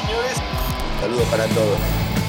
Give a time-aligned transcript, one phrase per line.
[0.00, 0.36] señores.
[1.00, 1.78] Saludos para todos.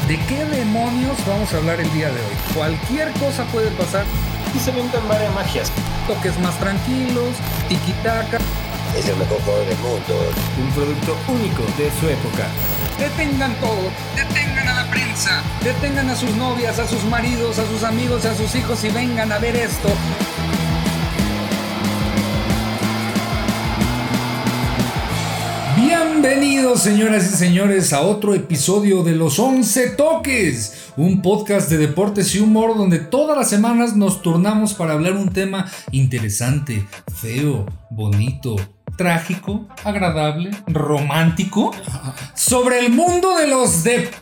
[0.07, 2.35] ¿De qué demonios vamos a hablar el día de hoy?
[2.55, 4.05] Cualquier cosa puede pasar.
[4.53, 5.71] Y se inventan varias magias.
[6.07, 7.35] Toques más tranquilos,
[7.69, 8.39] tiki-taka.
[8.97, 10.33] Es el mejor jugador del mundo.
[10.61, 12.47] Un producto único de su época.
[12.99, 17.83] Detengan todo, detengan a la prensa, detengan a sus novias, a sus maridos, a sus
[17.83, 19.89] amigos, a sus hijos y vengan a ver esto.
[25.93, 32.33] Bienvenidos señoras y señores a otro episodio de Los 11 Toques, un podcast de deportes
[32.33, 38.55] y humor donde todas las semanas nos turnamos para hablar un tema interesante, feo, bonito,
[38.95, 41.75] trágico, agradable, romántico,
[42.35, 44.13] sobre el mundo de los deportes.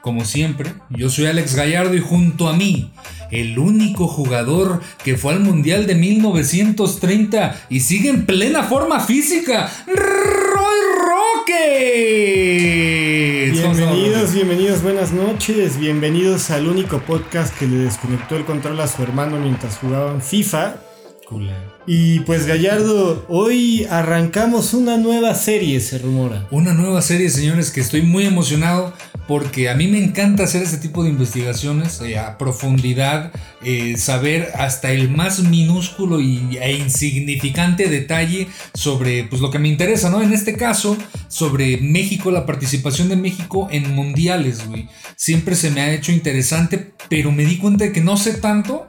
[0.00, 2.92] Como siempre, yo soy Alex Gallardo y junto a mí,
[3.32, 9.68] el único jugador que fue al Mundial de 1930 y sigue en plena forma física,
[9.88, 10.78] Roy
[11.44, 13.50] Roque.
[13.52, 19.02] Bienvenidos, bienvenidos, buenas noches, bienvenidos al único podcast que le desconectó el control a su
[19.02, 20.76] hermano mientras jugaban FIFA.
[21.86, 26.46] Y pues Gallardo, hoy arrancamos una nueva serie, se rumora.
[26.50, 28.94] Una nueva serie, señores, que estoy muy emocionado
[29.28, 33.30] porque a mí me encanta hacer este tipo de investigaciones eh, a profundidad,
[33.62, 39.68] eh, saber hasta el más minúsculo y, e insignificante detalle sobre pues, lo que me
[39.68, 40.22] interesa, ¿no?
[40.22, 40.96] En este caso,
[41.28, 44.88] sobre México, la participación de México en mundiales, güey.
[45.14, 48.88] Siempre se me ha hecho interesante, pero me di cuenta de que no sé tanto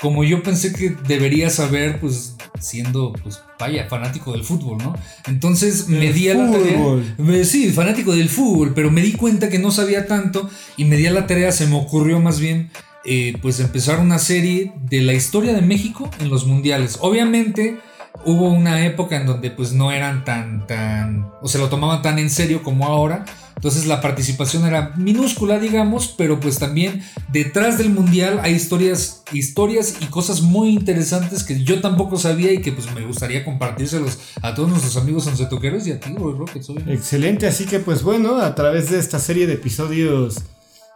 [0.00, 4.94] como yo pensé que debería saber, pues siendo, pues, vaya, fanático del fútbol, ¿no?
[5.26, 7.44] Entonces me di a la tarea.
[7.44, 11.06] Sí, fanático del fútbol, pero me di cuenta que no sabía tanto y me di
[11.06, 12.70] a la tarea, se me ocurrió más bien,
[13.04, 16.98] eh, pues empezar una serie de la historia de México en los mundiales.
[17.00, 17.78] Obviamente
[18.24, 22.18] hubo una época en donde pues no eran tan, tan, o se lo tomaban tan
[22.18, 23.24] en serio como ahora.
[23.58, 29.96] Entonces la participación era minúscula, digamos, pero pues también detrás del mundial hay historias, historias
[30.00, 34.54] y cosas muy interesantes que yo tampoco sabía y que pues me gustaría compartírselos a
[34.54, 36.62] todos nuestros amigos toqueros y a ti, Rocket.
[36.86, 40.36] Excelente, así que pues bueno, a través de esta serie de episodios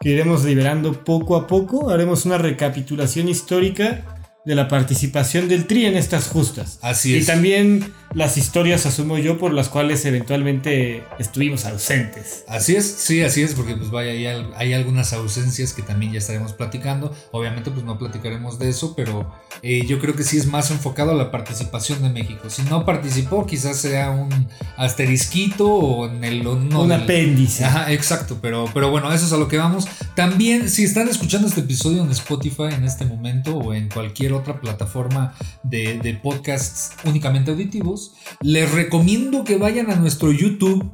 [0.00, 4.04] que iremos liberando poco a poco, haremos una recapitulación histórica
[4.44, 6.78] de la participación del Tri en estas justas.
[6.80, 7.24] Así es.
[7.24, 12.44] Y también las historias, asumo yo, por las cuales eventualmente estuvimos ausentes.
[12.46, 16.18] Así es, sí, así es, porque pues vaya, hay, hay algunas ausencias que también ya
[16.18, 17.14] estaremos platicando.
[17.30, 21.12] Obviamente pues no platicaremos de eso, pero eh, yo creo que sí es más enfocado
[21.12, 22.50] a la participación de México.
[22.50, 26.46] Si no participó, quizás sea un asterisquito o en el...
[26.46, 27.64] un apéndice.
[27.64, 29.86] Ajá, exacto, pero, pero bueno, eso es a lo que vamos.
[30.14, 34.60] También, si están escuchando este episodio en Spotify en este momento o en cualquier otra
[34.60, 38.01] plataforma de, de podcasts únicamente auditivos,
[38.40, 40.90] les recomiendo que vayan a nuestro YouTube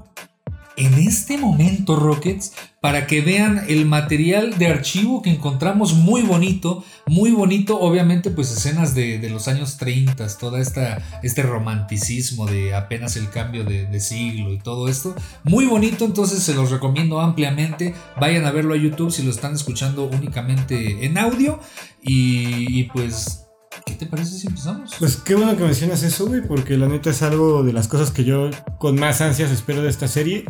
[0.78, 6.84] en este momento, Rockets, para que vean el material de archivo que encontramos muy bonito,
[7.06, 13.16] muy bonito, obviamente pues escenas de, los años 30, toda esta, este romanticismo de apenas
[13.16, 18.46] el cambio de, siglo y todo esto, muy bonito, entonces se los recomiendo ampliamente, vayan
[18.46, 21.58] a verlo a YouTube si lo están escuchando únicamente en audio.
[22.00, 23.47] Y pues
[23.84, 24.94] ¿Qué te parece si empezamos?
[24.98, 28.10] Pues qué bueno que mencionas eso, güey, porque la neta es algo de las cosas
[28.10, 30.44] que yo con más ansias espero de esta serie.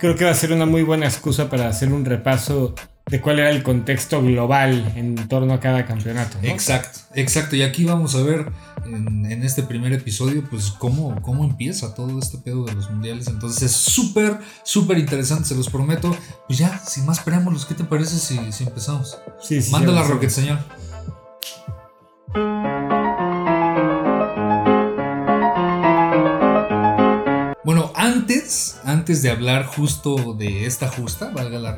[0.00, 2.74] Creo que va a ser una muy buena excusa para hacer un repaso
[3.10, 6.38] de cuál era el contexto global en torno a cada campeonato.
[6.42, 7.56] Exacto, exacto.
[7.56, 8.52] Y aquí vamos a ver
[8.84, 13.28] en, este primer episodio, pues cómo, cómo empieza todo este pedo de los mundiales.
[13.28, 16.14] Entonces es súper, súper interesante, se los prometo.
[16.46, 19.18] Pues ya, sin más preámbulos, ¿qué te parece si, si empezamos?
[19.40, 19.72] Sí, sí.
[19.72, 20.58] Manda la Rocket, señor.
[27.64, 31.74] Bueno, antes, antes de hablar justo de esta justa, valga la,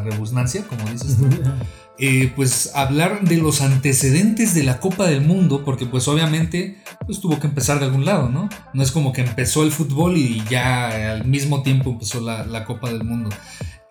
[0.00, 1.28] redundancia, como dices tú,
[1.98, 7.20] eh, pues hablar de los antecedentes de la Copa del Mundo, porque pues obviamente pues
[7.20, 8.48] tuvo que empezar de algún lado, ¿no?
[8.72, 12.64] No es como que empezó el fútbol y ya al mismo tiempo empezó la, la
[12.64, 13.30] Copa del Mundo.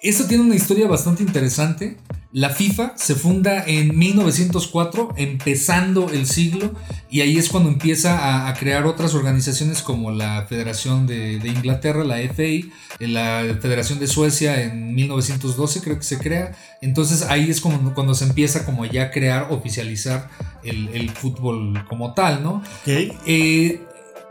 [0.02, 1.96] Esto tiene una historia bastante interesante.
[2.32, 6.74] La FIFA se funda en 1904, empezando el siglo,
[7.08, 12.18] y ahí es cuando empieza a, crear otras organizaciones como la Federación de, Inglaterra, la
[12.18, 12.68] FA,
[13.00, 16.56] la Federación de Suecia en 1912 creo que se crea.
[16.82, 20.30] Entonces ahí es como, cuando se empieza como ya a crear, oficializar
[20.64, 22.64] el, fútbol como tal, ¿no?
[22.82, 23.14] Okay.
[23.28, 23.82] Eh,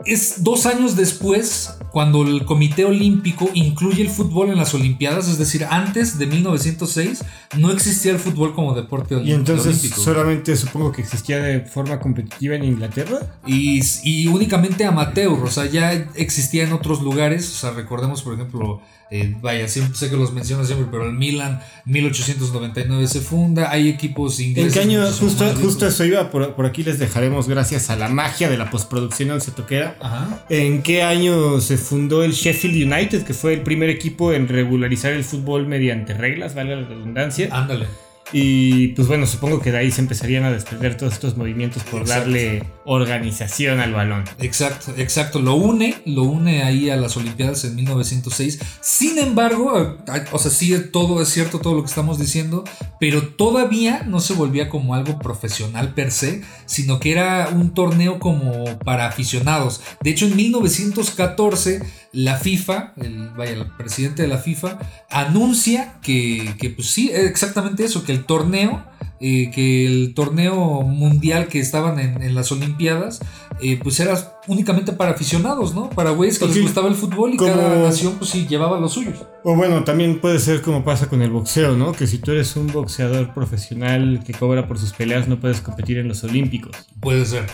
[0.05, 5.37] es dos años después cuando el Comité Olímpico incluye el fútbol en las Olimpiadas, es
[5.37, 7.23] decir, antes de 1906
[7.57, 10.01] no existía el fútbol como deporte Y entonces olímpico.
[10.01, 13.19] solamente supongo que existía de forma competitiva en Inglaterra.
[13.45, 18.33] Y, y únicamente amateur, o sea, ya existía en otros lugares, o sea, recordemos por
[18.33, 18.81] ejemplo,
[19.13, 23.89] eh, vaya, siempre, sé que los menciono siempre, pero el Milan 1899 se funda, hay
[23.89, 24.73] equipos ¿En ingleses.
[24.73, 25.05] qué año?
[25.11, 29.29] Justo, eso iba, por, por aquí les dejaremos gracias a la magia de la postproducción
[29.31, 29.97] en toquera.
[29.99, 30.45] Ajá.
[30.47, 35.11] ¿En qué año se fundó el Sheffield United, que fue el primer equipo en regularizar
[35.11, 37.49] el fútbol mediante reglas, vale la redundancia?
[37.51, 37.87] Ándale.
[38.33, 42.01] Y pues bueno, supongo que de ahí se empezarían a desprender todos estos movimientos por
[42.01, 42.21] Exacto.
[42.21, 44.23] darle organización al balón.
[44.39, 45.41] Exacto, exacto.
[45.41, 48.59] Lo une, lo une ahí a las Olimpiadas en 1906.
[48.81, 52.63] Sin embargo, eh, o sea, sí, todo es cierto, todo lo que estamos diciendo,
[52.99, 58.19] pero todavía no se volvía como algo profesional per se, sino que era un torneo
[58.19, 59.81] como para aficionados.
[60.01, 61.81] De hecho, en 1914,
[62.13, 64.79] la FIFA, el, vaya, el presidente de la FIFA,
[65.09, 68.83] anuncia que, que pues sí, exactamente eso, que el torneo
[69.23, 73.19] eh, que el torneo mundial que estaban en, en las Olimpiadas,
[73.61, 74.17] eh, pues era
[74.47, 75.91] únicamente para aficionados, ¿no?
[75.91, 78.93] Para güeyes que les gustaba el fútbol y Como- cada nación, pues sí, llevaba los
[78.93, 79.19] suyos.
[79.43, 81.91] O bueno, también puede ser como pasa con el boxeo, ¿no?
[81.91, 85.99] Que si tú eres un boxeador profesional que cobra por sus peleas, no puedes competir
[85.99, 86.75] en los Olímpicos.
[86.99, 87.45] Puede ser.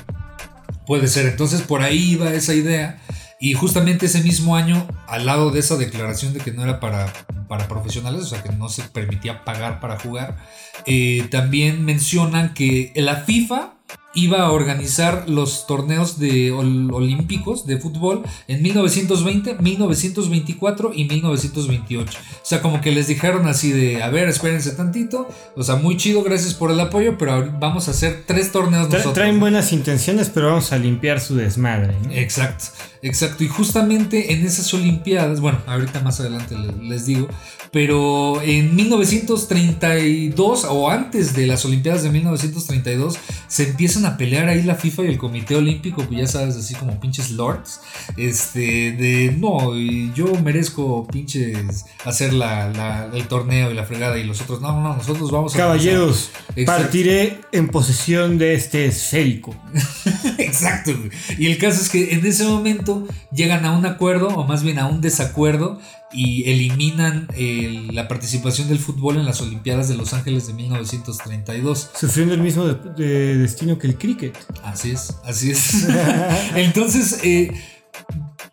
[0.85, 1.25] Puede ser.
[1.25, 3.01] Entonces por ahí iba esa idea.
[3.39, 7.13] Y justamente ese mismo año, al lado de esa declaración de que no era para,
[7.47, 10.37] para profesionales, o sea que no se permitía pagar para jugar,
[10.85, 13.76] eh, también mencionan que la FIFA
[14.17, 22.17] iba a organizar los torneos de ol- olímpicos de fútbol en 1920, 1924 y 1928.
[22.17, 25.97] O sea, como que les dijeron así de, a ver, espérense tantito, o sea, muy
[25.97, 29.13] chido, gracias por el apoyo, pero vamos a hacer tres torneos Tra- nosotros.
[29.13, 31.93] traen buenas intenciones, pero vamos a limpiar su desmadre.
[32.03, 32.11] ¿no?
[32.11, 32.65] Exacto,
[33.03, 33.43] exacto.
[33.43, 37.27] Y justamente en esas Olimpiadas, bueno, ahorita más adelante le- les digo,
[37.71, 43.17] pero en 1932 o antes de las Olimpiadas de 1932
[43.47, 46.73] se empiezan a pelear ahí la FIFA y el Comité Olímpico, pues ya sabes, así
[46.75, 47.81] como pinches lords,
[48.17, 49.75] este, de no,
[50.15, 54.71] yo merezco pinches hacer la, la- el torneo y la fregada y los otros, no,
[54.73, 55.57] no, no, nosotros vamos a...
[55.57, 56.31] Caballeros,
[56.65, 59.55] partiré en posesión de este esférico.
[60.37, 60.91] Exacto.
[61.37, 64.79] Y el caso es que en ese momento llegan a un acuerdo, o más bien
[64.79, 65.79] a un desacuerdo,
[66.11, 71.89] y eliminan eh, la participación del fútbol en las Olimpiadas de Los Ángeles de 1932.
[71.99, 74.37] Sufriendo el mismo de- de destino que el cricket.
[74.63, 75.87] Así es, así es.
[76.55, 77.51] Entonces, eh,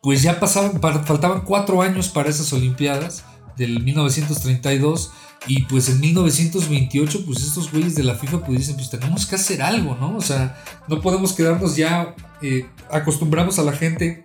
[0.03, 3.25] pues ya pasaban, pa- faltaban cuatro años para esas Olimpiadas
[3.57, 5.12] del 1932.
[5.47, 9.35] Y pues en 1928, pues estos güeyes de la FIFA pues dicen, pues tenemos que
[9.37, 10.17] hacer algo, ¿no?
[10.17, 10.57] O sea,
[10.89, 14.25] no podemos quedarnos ya, eh, acostumbramos a la gente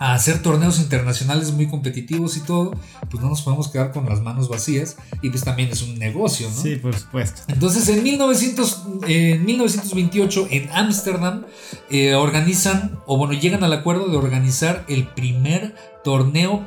[0.00, 2.72] a hacer torneos internacionales muy competitivos y todo,
[3.10, 6.48] pues no nos podemos quedar con las manos vacías y pues también es un negocio,
[6.48, 6.62] ¿no?
[6.62, 7.42] Sí, por supuesto.
[7.48, 11.44] Entonces en, 1900, eh, 1928 en Ámsterdam
[11.90, 16.66] eh, organizan, o bueno, llegan al acuerdo de organizar el primer torneo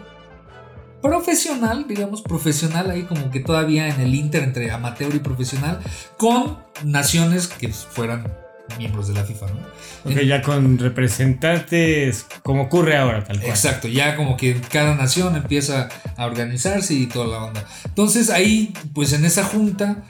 [1.01, 5.79] profesional, digamos, profesional, ahí como que todavía en el inter entre amateur y profesional,
[6.17, 8.42] con naciones que fueran
[8.77, 10.11] miembros de la FIFA, ¿no?
[10.11, 13.49] Ok, ya con representantes, como ocurre ahora, tal cual.
[13.49, 17.65] Exacto, ya como que cada nación empieza a organizarse y toda la onda.
[17.85, 20.03] Entonces ahí, pues en esa junta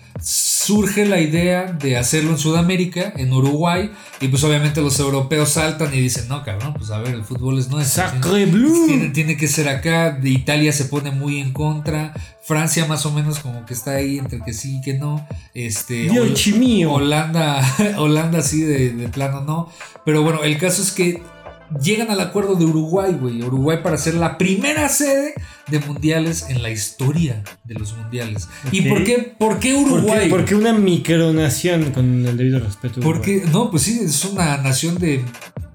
[0.65, 5.93] surge la idea de hacerlo en Sudamérica, en Uruguay, y pues obviamente los europeos saltan
[5.93, 8.03] y dicen, no, cabrón, pues a ver, el fútbol es nuestro.
[8.03, 8.87] Sacre tiene- bleu.
[8.87, 12.13] Tiene, tiene que ser acá, de Italia se pone muy en contra,
[12.45, 16.09] Francia más o menos como que está ahí entre que sí y que no, este,
[16.09, 16.91] Hol- Dios mío.
[16.93, 17.61] Holanda,
[17.97, 19.69] Holanda sí de, de plano no.
[20.05, 21.21] Pero bueno, el caso es que
[21.81, 23.41] llegan al acuerdo de Uruguay, güey.
[23.41, 25.33] Uruguay para ser la primera sede
[25.67, 28.47] de mundiales en la historia de los mundiales.
[28.71, 30.23] ¿Y por qué, por qué ¿Por Uruguay?
[30.23, 32.99] qué, por qué una micronación con el debido respeto?
[32.99, 33.13] Uruguay?
[33.13, 35.23] Porque, no, pues sí, es una nación de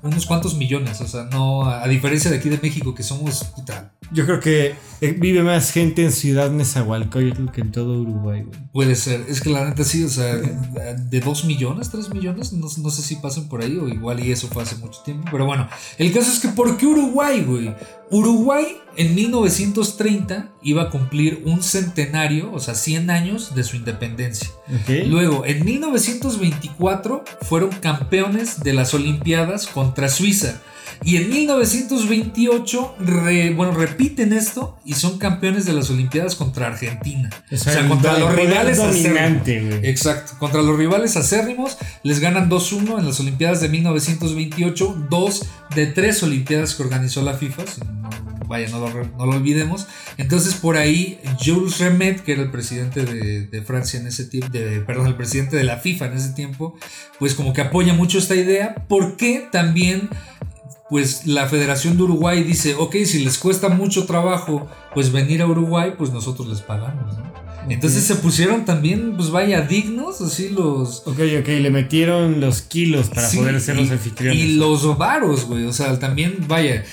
[0.02, 1.00] unos cuantos millones.
[1.00, 4.40] O sea, no, a, a diferencia de aquí de México, que somos puta, Yo creo
[4.40, 8.58] que eh, vive más gente en Ciudad Nezahualcóyotl que en todo Uruguay, güey.
[8.72, 12.66] Puede ser, es que la neta sí, o sea, de 2 millones, 3 millones, no,
[12.78, 15.46] no sé si pasan por ahí o igual y eso fue hace mucho tiempo, pero
[15.46, 17.74] bueno, el caso es que ¿por qué Uruguay, güey?
[18.10, 24.48] Uruguay en 1930 iba a cumplir un centenario, o sea, 100 años de su independencia.
[25.06, 30.60] Luego, en 1924 fueron campeones de las Olimpiadas contra Suiza.
[31.04, 37.30] Y en 1928, re- bueno, repiten esto y son campeones de las Olimpiadas contra Argentina.
[37.50, 39.14] O sea, contra los rivales acérrimos.
[39.84, 45.86] Exacto, contra los rivales acérrimos les ganan 2-1 en las Olimpiadas de 1928, dos de
[45.86, 47.62] tres Olimpiadas que organizó la FIFA,
[48.46, 49.86] vaya, no lo, no lo olvidemos.
[50.16, 54.48] Entonces por ahí Jules Rimet, que era el presidente de, de Francia en ese tiempo,
[54.50, 56.74] de- perdón, el presidente de la FIFA en ese tiempo,
[57.18, 60.08] pues como que apoya mucho esta idea, porque también
[60.88, 65.46] pues la Federación de Uruguay dice, ok, si les cuesta mucho trabajo pues venir a
[65.46, 67.28] Uruguay, pues nosotros les pagamos, ¿no?
[67.68, 71.02] Entonces se pusieron también, pues vaya, dignos, así los...
[71.06, 74.40] Ok, ok, le metieron los kilos para Sí, poder ser los anfitriones.
[74.40, 76.84] Y los varos, güey, o sea, también, vaya,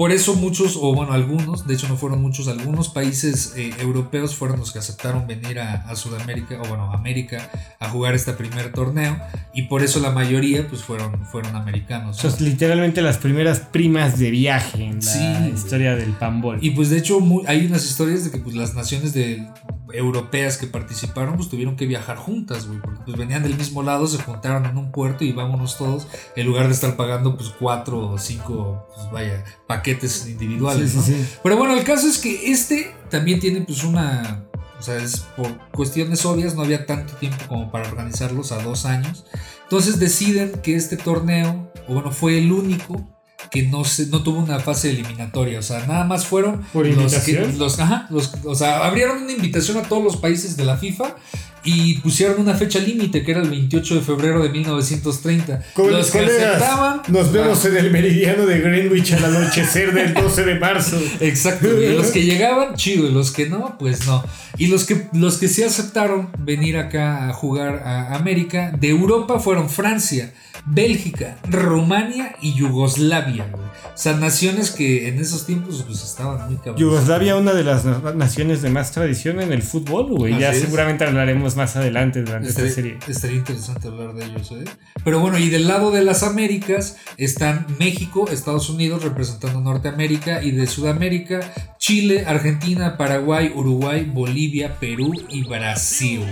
[0.00, 4.34] por eso muchos, o bueno, algunos, de hecho no fueron muchos, algunos países eh, europeos
[4.34, 8.32] fueron los que aceptaron venir a, a Sudamérica, o bueno, a América, a jugar este
[8.32, 9.20] primer torneo,
[9.52, 12.24] y por eso la mayoría, pues fueron, fueron americanos.
[12.24, 12.30] ¿no?
[12.30, 15.52] Son literalmente las primeras primas de viaje en la Sí.
[15.54, 16.56] historia del pambol.
[16.62, 19.46] Y pues de hecho hay unas historias de que pues las naciones de,
[19.92, 24.06] europeas que participaron pues tuvieron que viajar juntas, güey, porque pues venían del mismo lado,
[24.06, 26.06] se juntaron en un puerto y vámonos todos,
[26.36, 31.02] en lugar de estar pagando pues cuatro o cinco, pues vaya, paquetes individuales, Sí, ¿no?
[31.02, 31.34] sí, sí.
[31.42, 34.44] Pero bueno, el caso es que este también tiene pues una...
[34.78, 38.86] O sea, es por cuestiones obvias, no había tanto tiempo como para organizarlos a dos
[38.86, 39.26] años.
[39.64, 43.06] Entonces deciden que este torneo, o bueno, fue el único
[43.50, 45.58] que no, se, no tuvo una fase eliminatoria.
[45.58, 47.32] O sea, nada más fueron ¿Por los que...
[47.58, 51.16] Los, ajá, los- o sea, abrieron una invitación a todos los países de la FIFA
[51.64, 55.62] y pusieron una fecha límite que era el 28 de febrero de 1930.
[55.74, 57.02] Con los que colegas, aceptaban...
[57.08, 60.98] Nos vemos Ah, en el meridiano de Greenwich al anochecer del 12 de marzo.
[61.20, 64.24] Exacto, y los que llegaban, chido, y los que no, pues no.
[64.56, 69.38] Y los que, los que sí aceptaron venir acá a jugar a América, de Europa
[69.40, 70.32] fueron Francia,
[70.66, 73.64] Bélgica, Rumania y Yugoslavia, güey.
[73.64, 76.80] O sea, naciones que en esos tiempos pues estaban muy cabrones.
[76.80, 80.38] Yugoslavia, una de las na- naciones de más tradición en el fútbol, güey.
[80.38, 80.60] Ya es.
[80.60, 83.12] seguramente hablaremos más adelante durante esta Estaría, serie.
[83.12, 84.64] estaría interesante hablar de ellos, ¿eh?
[85.04, 90.50] Pero bueno, y del lado de las Américas están México, Estados Unidos representando Norteamérica y
[90.52, 91.40] de Sudamérica,
[91.78, 96.22] Chile, Argentina, Paraguay, Uruguay, Bolivia, Perú y Brasil.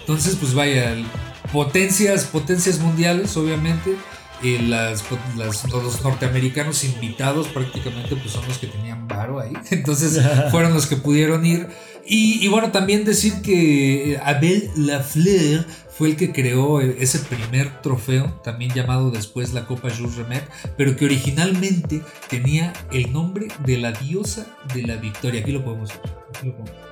[0.00, 0.94] Entonces, pues vaya,
[1.52, 3.94] potencias, potencias mundiales, obviamente.
[4.44, 5.02] eh, las,
[5.36, 9.52] las- los norteamericanos invitados prácticamente pues son los que tenían varo ahí.
[9.72, 10.20] Entonces
[10.52, 11.66] fueron los que pudieron ir.
[12.10, 17.82] Y, bueno, también decir que eh, Abel Lafleur fue el que creó eh, ese primer
[17.82, 20.48] trofeo, también llamado después la Copa Jules Rimet,
[20.78, 22.00] pero que originalmente
[22.30, 25.42] tenía el nombre de la diosa de la victoria.
[25.42, 26.14] Aquí lo podemos ver.
[26.34, 26.87] Aquí lo podemos ver.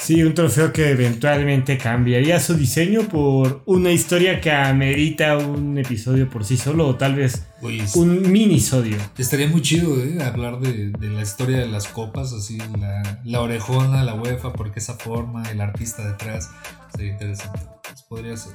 [0.00, 6.30] Sí, un trofeo que eventualmente cambiaría su diseño por una historia que amerita un episodio
[6.30, 8.96] por sí solo o tal vez Oye, es- un minisodio.
[9.18, 10.22] Estaría muy chido ¿eh?
[10.22, 14.78] hablar de, de la historia de las copas, así la, la orejona, la UEFA, porque
[14.78, 16.48] esa forma, el artista detrás,
[16.94, 17.60] sería interesante.
[17.82, 18.52] Pues podría ser.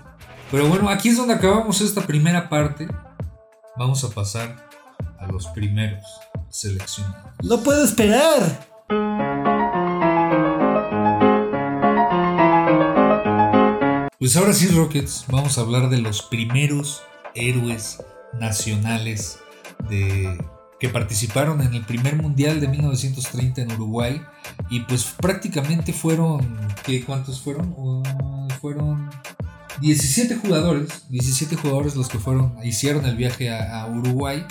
[0.49, 2.87] Pero bueno, aquí es donde acabamos esta primera parte.
[3.77, 4.69] Vamos a pasar
[5.19, 6.03] a los primeros
[6.49, 7.33] seleccionados.
[7.43, 8.65] No puedo esperar.
[14.23, 17.03] Pues ahora sí, Rockets, vamos a hablar de los primeros
[17.35, 18.01] héroes
[18.39, 19.39] nacionales
[19.89, 20.41] de,
[20.79, 24.21] que participaron en el primer mundial de 1930 en Uruguay.
[24.69, 27.73] Y pues prácticamente fueron, ¿qué, ¿cuántos fueron?
[27.75, 29.09] Uh, fueron
[29.81, 34.45] 17 jugadores, 17 jugadores los que fueron, hicieron el viaje a, a Uruguay.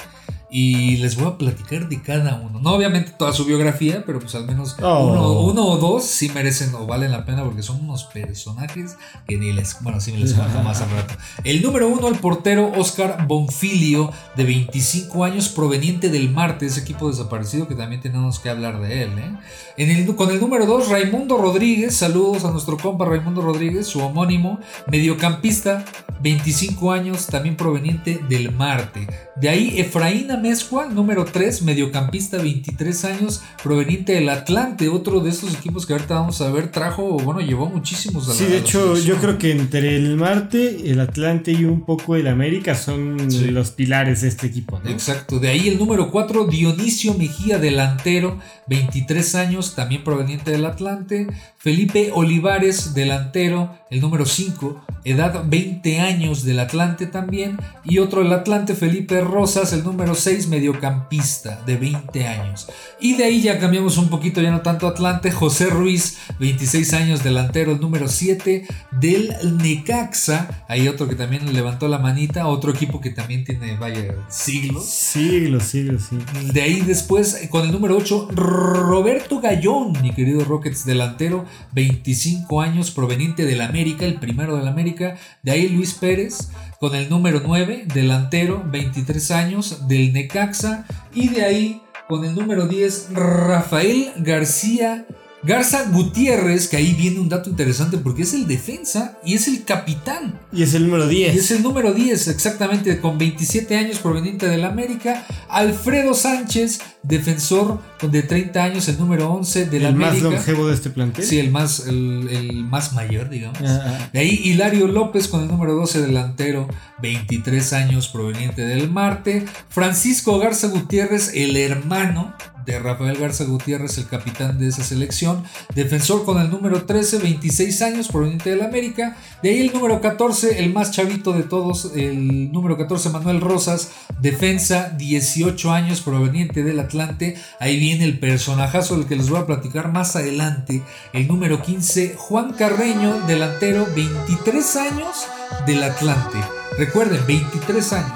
[0.54, 2.60] Y les voy a platicar de cada uno.
[2.60, 5.06] No obviamente toda su biografía, pero pues al menos Oh.
[5.10, 9.38] uno, uno o dos sí merecen o valen la pena porque son unos personajes que
[9.38, 9.76] ni les...
[9.82, 11.14] Bueno, sí me les cuento más al rato.
[11.42, 17.08] El número uno, el portero Oscar Bonfilio, de 25 años, proveniente del Marte, ese equipo
[17.10, 19.18] desaparecido que también tenemos que hablar de él.
[19.18, 19.32] ¿eh?
[19.78, 24.00] En el- con el número 2, Raimundo Rodríguez, saludos a nuestro compa Raimundo Rodríguez, su
[24.00, 24.58] homónimo,
[25.06, 25.84] mediocampista,
[26.20, 29.06] 25 años, también proveniente del Marte.
[29.36, 35.54] De ahí Efraín Amezcua, número 3, mediocampista, 23 años, proveniente del Atlante, otro de estos
[35.54, 38.98] equipos que ahorita vamos a ver, trajo, bueno, llevó muchísimos a la- Sí, de hecho,
[38.98, 43.52] yo creo que entre el Marte, el Atlante y un poco el América son Sí.
[43.52, 44.90] los pilares de este equipo, ¿no?
[44.90, 51.28] Exacto, de ahí el número 4, Dionisio Mejía, delantero, 23 años, también proveniente del Atlante.
[51.56, 57.58] Felipe Olivares, delantero, el número 5, edad 20 años del Atlante también.
[57.84, 62.66] Y otro del Atlante, Felipe Rosas, el número 6, 6, mediocampista de 20 años.
[62.98, 65.30] Y de ahí ya cambiamos un poquito, ya no tanto Atlante.
[65.30, 70.64] José Ruiz, 26 años, delantero, el número 7 del Necaxa.
[70.68, 74.88] Hay otro que también levantó la manita, otro equipo que también tiene, vaya, siglos.
[74.88, 76.16] Siglos, siglos, sí.
[76.50, 82.90] De ahí después, con el número 8, Roberto Gallón, mi querido Rockets delantero, 25 años,
[82.90, 85.18] proveniente del América, el primero del América.
[85.42, 86.48] De ahí Luis Pérez,
[86.82, 90.84] con el número 9, delantero, 23 años, del Necaxa.
[91.14, 95.06] Y de ahí, con el número 10, Rafael García
[95.44, 99.64] Garza Gutiérrez, que ahí viene un dato interesante porque es el defensa y es el
[99.64, 100.38] capitán.
[100.52, 101.34] Y es el número 10.
[101.34, 105.26] Y es el número 10, exactamente, con 27 años proveniente del América.
[105.48, 110.12] Alfredo Sánchez, defensor de 30 años, el número 11 del el América.
[110.12, 111.24] más longevo de este plantel.
[111.24, 113.58] Sí, el más, el, el más mayor, digamos.
[113.62, 114.10] Ah, ah.
[114.12, 116.68] De ahí Hilario López con el número 12 delantero,
[117.02, 119.44] 23 años proveniente del Marte.
[119.68, 122.32] Francisco Garza Gutiérrez, el hermano
[122.64, 125.44] de Rafael Garza Gutiérrez, el capitán de esa selección.
[125.74, 129.16] Defensor con el número 13, 26 años, proveniente del América.
[129.42, 133.90] De ahí el número 14, el más chavito de todos, el número 14, Manuel Rosas.
[134.20, 137.36] Defensa, 18 años, proveniente del Atlante.
[137.58, 140.82] Ahí viene el personajazo del que les voy a platicar más adelante.
[141.12, 145.26] El número 15, Juan Carreño, delantero, 23 años
[145.66, 146.38] del Atlante.
[146.78, 148.12] Recuerden, 23 años.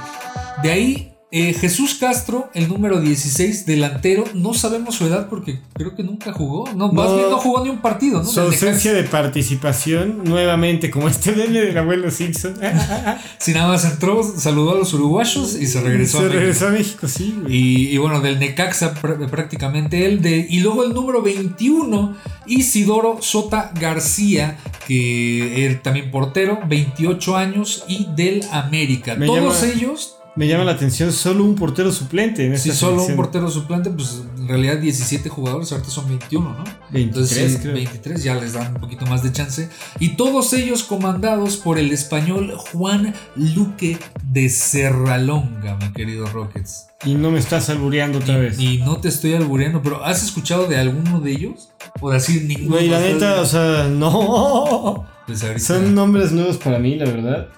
[0.62, 5.96] De ahí eh, Jesús Castro, el número 16, delantero, no sabemos su edad porque creo
[5.96, 6.70] que nunca jugó.
[6.74, 8.28] No, más bien no jugó ni un partido, ¿no?
[8.28, 12.54] Su ausencia de participación, nuevamente, como este meme del abuelo Simpson.
[13.38, 16.18] Sí, nada más entró, saludó a los uruguayos y se regresó.
[16.18, 16.40] a Se México.
[16.40, 17.38] regresó a México, sí.
[17.48, 20.22] Y, y bueno, del Necaxa pr- prácticamente él.
[20.22, 22.16] De, y luego el número 21,
[22.46, 29.14] Isidoro Sota García, que él también portero, 28 años y del América.
[29.16, 32.76] Me Todos llama- ellos Me llama la atención solo un portero suplente en esta Si
[32.78, 36.64] solo un portero suplente, pues en realidad 17 jugadores, ahorita son 21, ¿no?
[36.90, 37.74] 23, Entonces, sí, creo.
[37.74, 39.70] 23 ya les dan un poquito más de chance.
[39.98, 43.98] Y todos ellos comandados por el español Juan Luque
[44.30, 46.88] de Serralonga, mi querido Rockets.
[47.04, 48.58] Y no me estás albureando otra vez.
[48.60, 51.70] Y no te estoy albureando, pero ¿has escuchado de alguno de ellos?
[52.00, 52.72] O decir ninguno.
[52.76, 55.06] Güey, la neta, o sea, no.
[55.26, 57.48] Pues ahorita- Son nombres nuevos para mí, la verdad.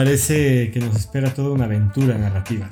[0.00, 2.70] Parece que nos espera toda una aventura narrativa.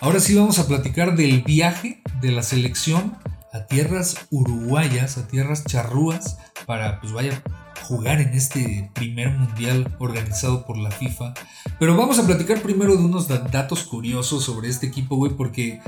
[0.00, 3.16] Ahora sí vamos a platicar del viaje de la selección
[3.52, 7.42] a tierras uruguayas, a tierras charrúas, para pues vaya
[7.82, 11.34] jugar en este primer mundial organizado por la FIFA.
[11.80, 15.80] Pero vamos a platicar primero de unos da- datos curiosos sobre este equipo, güey, porque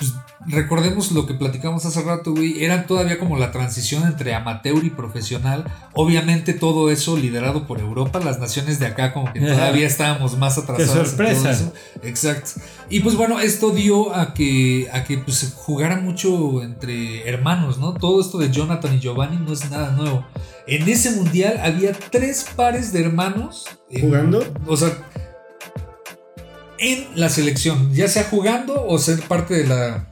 [0.00, 0.14] pues,
[0.48, 4.90] recordemos lo que platicamos hace rato, güey, era todavía como la transición entre amateur y
[4.90, 5.64] profesional.
[5.92, 10.56] Obviamente todo eso liderado por Europa, las naciones de acá como que todavía estábamos más
[10.58, 10.88] atrasadas.
[10.90, 11.50] en todo sorpresa!
[11.50, 11.72] eso.
[12.02, 12.50] Exacto.
[12.88, 17.78] Y pues bueno, esto dio a que, a que pues, se jugara mucho entre hermanos,
[17.78, 17.92] ¿no?
[17.94, 20.24] Todo esto de Jonathan y Giovanni no es nada nuevo.
[20.66, 23.66] En ese mundial había tres pares de hermanos.
[23.90, 24.42] en- ¿Jugando?
[24.66, 24.96] O sea,
[26.80, 30.06] en la selección, ya sea jugando o ser parte de la,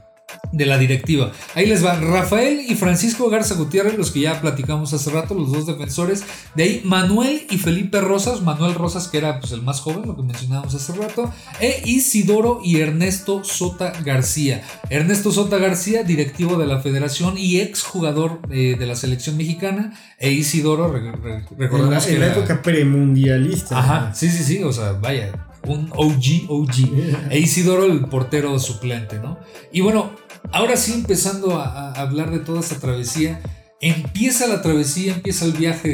[0.52, 1.32] de la directiva.
[1.54, 5.50] Ahí les va Rafael y Francisco Garza Gutiérrez, los que ya platicamos hace rato, los
[5.50, 6.24] dos defensores.
[6.54, 10.14] De ahí Manuel y Felipe Rosas, Manuel Rosas que era pues, el más joven, lo
[10.16, 11.32] que mencionábamos hace rato.
[11.60, 14.62] E Isidoro y Ernesto Sota García.
[14.90, 19.98] Ernesto Sota García, directivo de la federación y ex jugador eh, de la selección mexicana.
[20.18, 23.78] E Isidoro, re- re- En la, recordemos que en la era- época premundialista.
[23.78, 27.30] Ajá, sí, sí, sí, o sea, vaya, un OG, OG.
[27.30, 29.38] E Isidoro el portero suplente, ¿no?
[29.72, 30.10] Y bueno,
[30.52, 33.40] ahora sí empezando a, a hablar de toda esta travesía,
[33.80, 35.88] empieza la travesía, empieza el viaje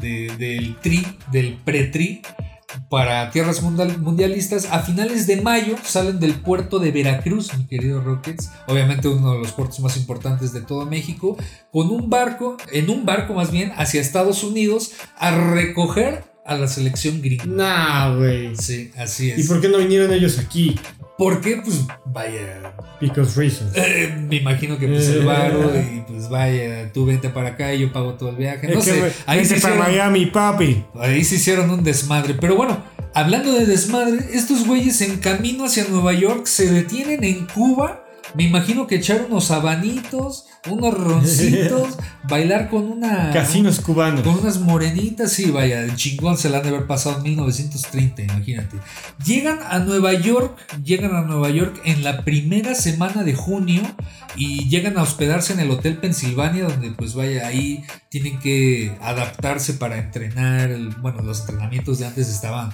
[0.00, 2.22] de- del tri, del pre-tri,
[2.88, 4.66] para tierras mundial- mundialistas.
[4.70, 9.38] A finales de mayo salen del puerto de Veracruz, mi querido Rockets, obviamente uno de
[9.40, 11.36] los puertos más importantes de todo México,
[11.70, 16.66] con un barco, en un barco más bien, hacia Estados Unidos a recoger a la
[16.68, 17.44] selección gringa.
[17.46, 18.56] Nah, güey.
[18.56, 19.38] Sí, así es.
[19.38, 20.74] ¿Y por qué no vinieron ellos aquí?
[21.18, 21.60] ¿Por qué?
[21.64, 22.74] Pues vaya.
[23.00, 23.72] Because reasons.
[23.76, 27.80] eh, me imagino que pues el varo y pues vaya, tú vente para acá y
[27.80, 28.66] yo pago todo el viaje.
[28.68, 30.84] No Es que, sé, güey, ahí se, vete para hicieron, Miami, papi.
[31.00, 32.34] ahí se hicieron un desmadre.
[32.34, 32.82] Pero bueno,
[33.14, 38.04] hablando de desmadre, estos güeyes en camino hacia Nueva York se detienen en Cuba.
[38.34, 41.98] Me imagino que echaron unos abanitos, unos roncitos,
[42.28, 43.30] bailar con una.
[43.32, 44.22] Casinos cubanos.
[44.22, 48.22] Con unas morenitas, sí, vaya, el chingón se la han de haber pasado en 1930,
[48.22, 48.76] imagínate.
[49.24, 53.82] Llegan a Nueva York, llegan a Nueva York en la primera semana de junio
[54.36, 59.74] y llegan a hospedarse en el Hotel Pensilvania, donde pues vaya, ahí tienen que adaptarse
[59.74, 60.70] para entrenar.
[61.00, 62.70] bueno, los entrenamientos de antes estaban,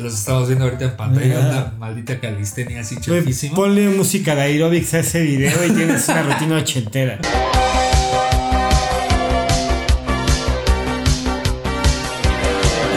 [0.00, 3.54] los estamos viendo ahorita en pantalla, una maldita calistenia así chafísima.
[3.54, 7.18] Ponle música de aerobics a ese video y tienes una rutina ochentera.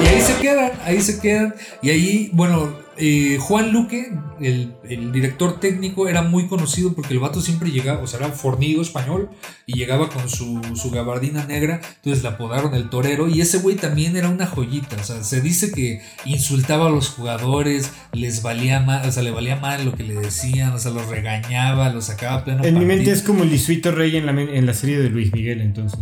[0.04, 1.56] Y ahí se quedan, ahí se quedan.
[1.82, 7.42] Y ahí, bueno, eh, Juan Luque, el, director técnico, era muy conocido porque el vato
[7.42, 9.30] siempre llegaba, o sea, era fornido español
[9.66, 14.16] y llegaba con su, gabardina negra, entonces le apodaron el torero y ese güey también
[14.16, 19.08] era una joyita, o sea, se dice que insultaba a los jugadores, les valía mal,
[19.08, 22.44] o sea, le valía mal lo que le decían, o sea, los regañaba, los sacaba
[22.44, 22.64] pleno.
[22.64, 25.34] En mi mente es como el Lisuito Rey en la, en la serie de Luis
[25.34, 26.00] Miguel, entonces.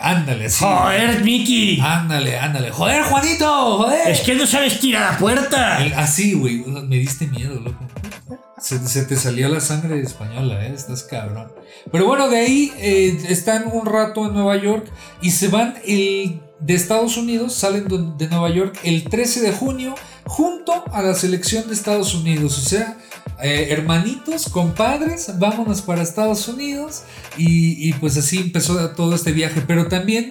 [0.00, 0.64] Ándale, sí.
[0.64, 1.80] Joder, Mickey.
[1.80, 2.70] Ándale, ándale.
[2.70, 4.10] Joder, Juanito, joder.
[4.10, 5.78] Es que no sabes tirar la puerta.
[5.96, 7.86] así, güey, me diste miedo, loco.
[8.58, 10.72] Se, te salió la sangre española, ¿eh?
[10.74, 11.52] Estás cabrón.
[11.92, 16.40] Pero bueno, de ahí eh, están un rato en Nueva York y se van el,
[16.60, 19.94] de Estados Unidos, salen de Nueva York el 13 de junio
[20.26, 22.58] junto a la selección de Estados Unidos.
[22.58, 22.98] O sea,
[23.42, 27.04] eh, hermanitos, compadres, vámonos para Estados Unidos.
[27.36, 29.62] Y, pues así empezó todo este viaje.
[29.66, 30.30] Pero también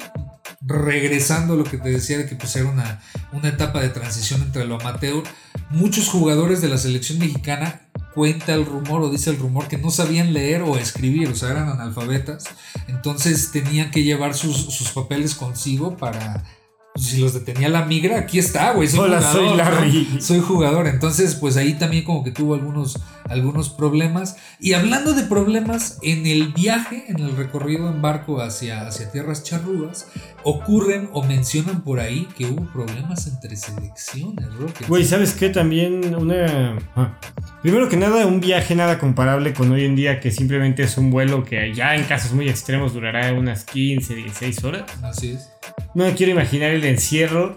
[0.62, 3.02] regresando a lo que te decía de que pues era una,
[3.34, 5.24] una etapa de transición entre lo amateur,
[5.70, 7.82] muchos jugadores de la selección mexicana
[8.16, 11.52] cuenta el rumor o dice el rumor que no sabían leer o escribir, o sea,
[11.52, 12.46] eran analfabetas,
[12.88, 16.44] entonces tenían que llevar sus, sus papeles consigo para
[16.96, 18.88] si los detenía la migra, aquí está, güey.
[18.88, 20.22] Soy Hola, jugador, soy Larry.
[20.22, 20.88] Soy jugador.
[20.88, 24.38] Entonces, pues ahí también como que tuvo algunos, algunos problemas.
[24.62, 29.44] Y hablando de problemas, en el viaje, en el recorrido en barco hacia, hacia tierras
[29.44, 30.08] charrúas,
[30.44, 34.46] ocurren o mencionan por ahí que hubo problemas entre selecciones,
[34.88, 35.50] Güey, ¿sabes qué?
[35.50, 36.78] También una...
[36.96, 37.20] Ah,
[37.62, 41.12] primero que nada, un viaje nada comparable con hoy en día, que simplemente es un
[41.12, 44.84] vuelo que ya en casos muy extremos durará unas 15, 16 horas.
[45.04, 45.55] Así es.
[45.96, 47.56] No me quiero imaginar el encierro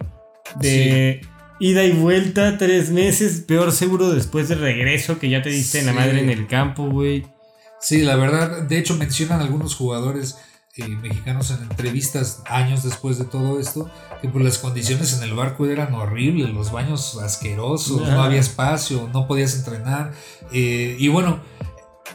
[0.61, 1.21] de
[1.59, 5.87] ida y vuelta, tres meses, peor seguro después de regreso que ya te diste en
[5.87, 7.27] la madre en el campo, güey.
[7.81, 10.39] Sí, la verdad, de hecho mencionan algunos jugadores
[10.77, 13.91] eh, mexicanos en entrevistas años después de todo esto,
[14.23, 19.11] que pues las condiciones en el barco eran horribles, los baños asquerosos, no había espacio,
[19.13, 20.13] no podías entrenar.
[20.53, 21.41] Eh, y bueno,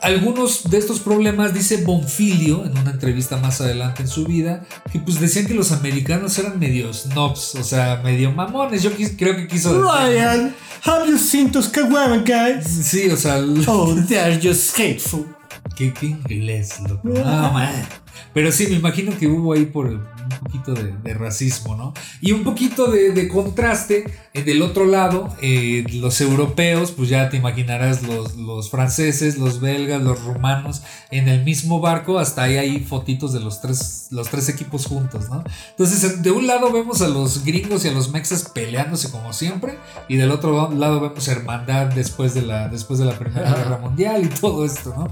[0.02, 5.00] algunos de estos problemas dice Bonfilio en una entrevista más adelante en su vida, que
[5.00, 8.84] pues decían que los americanos eran medio snobs, o sea, medio mamones.
[8.84, 12.66] Yo creo que quiso Ryan, have you seen those guys?
[12.66, 15.26] Sí, o sea, oh, they're just hateful.
[15.76, 15.94] ¿Qué,
[16.30, 17.10] inglés, loco?
[17.26, 18.03] Ah, man.
[18.34, 21.94] Pero sí, me imagino que hubo ahí por un poquito de, racismo, ¿no?
[22.22, 27.38] Y un poquito de, contraste eh, del otro lado, eh, los europeos, pues ya te
[27.38, 33.34] imaginarás los, franceses, los belgas, los rumanos, en el mismo barco, hasta ahí hay fotitos
[33.34, 35.44] de los tres, los tres equipos juntos, ¿no?
[35.70, 39.78] Entonces, de un lado vemos a los gringos y a los mexas peleándose como siempre,
[40.08, 44.24] y del otro lado vemos hermandad después de la, después de la Primera Guerra Mundial
[44.24, 45.10] y todo esto, ¿no?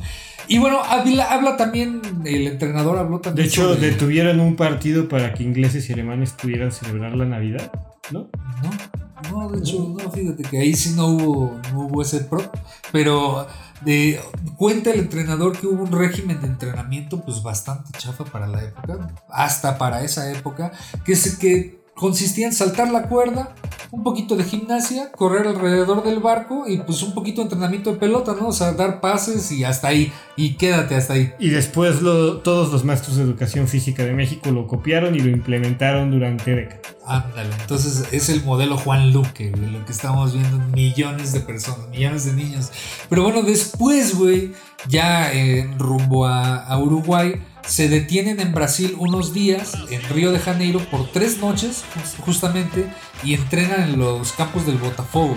[0.51, 3.47] Y bueno, habla, también, el entrenador habló también.
[3.47, 7.71] De hecho, detuvieron un partido para que ingleses y alemanes pudieran celebrar la Navidad,
[8.12, 8.30] ¿no?
[8.63, 12.51] No, no, de hecho, no, fíjate que ahí sí no hubo, no hubo ese pro,
[12.91, 13.47] pero
[13.82, 14.19] de,
[14.58, 19.13] cuenta el entrenador que hubo un régimen de entrenamiento pues bastante chafa para la época,
[19.30, 20.71] hasta para esa época,
[21.04, 23.53] que es que consistía en saltar la cuerda,
[23.91, 27.99] un poquito de gimnasia, correr alrededor del barco y pues un poquito de entrenamiento de
[27.99, 28.47] pelota, ¿no?
[28.47, 31.31] O sea, dar pases y hasta ahí, y quédate hasta ahí.
[31.37, 36.09] Y después todos los maestros de educación física de México lo copiaron y lo implementaron
[36.09, 36.95] durante décadas.
[37.05, 42.25] Ándale, entonces es el modelo Juan Luque, lo que estamos viendo millones de personas, millones
[42.25, 42.71] de niños.
[43.09, 44.53] Pero bueno, después, güey,
[44.87, 50.80] ya en rumbo a Uruguay se detienen en Brasil unos días, en Río de Janeiro,
[50.89, 51.84] por tres noches
[52.19, 52.91] justamente,
[53.24, 55.36] y entrenan en los campos del Botafogo.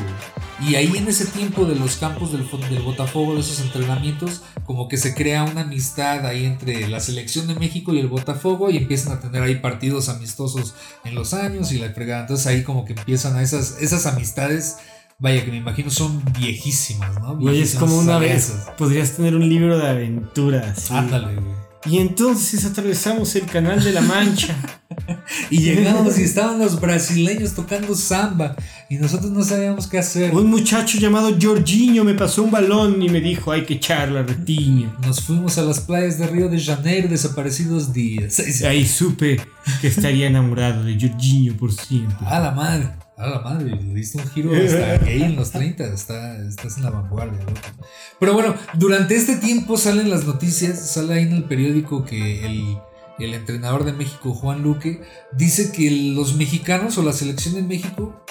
[0.61, 4.89] Y ahí en ese tiempo de los campos del, del Botafogo, de esos entrenamientos, como
[4.89, 8.77] que se crea una amistad ahí entre la selección de México y el Botafogo y
[8.77, 12.23] empiezan a tener ahí partidos amistosos en los años y la fregada.
[12.23, 14.77] Entonces ahí como que empiezan a esas, esas amistades
[15.19, 17.51] Vaya, que me imagino son viejísimas, ¿no?
[17.51, 18.53] es como una vez.
[18.77, 20.91] Podrías tener un libro de aventuras.
[20.91, 21.63] Ándale, güey.
[21.87, 24.57] Y entonces atravesamos el canal de la Mancha.
[25.51, 28.57] Y llegamos y estaban los brasileños tocando samba
[28.88, 30.35] y nosotros no sabíamos qué hacer.
[30.35, 34.23] Un muchacho llamado Jorginho me pasó un balón y me dijo hay que echar la
[34.23, 34.97] retiña.
[35.05, 38.40] Nos fuimos a las playas de Río de Janeiro desaparecidos días.
[38.64, 39.40] Ahí supe
[39.81, 42.27] que estaría enamorado de Jorginho por siempre.
[42.27, 43.04] A la madre.
[43.16, 46.85] A la madre, le diste un giro hasta gay en los 30, está, estás en
[46.85, 47.38] la vanguardia.
[47.40, 47.61] loco.
[48.18, 52.77] Pero bueno, durante este tiempo salen las noticias, sale ahí en el periódico que el,
[53.20, 55.00] el entrenador de México, Juan Luque,
[55.33, 58.24] dice que los mexicanos o la selección de México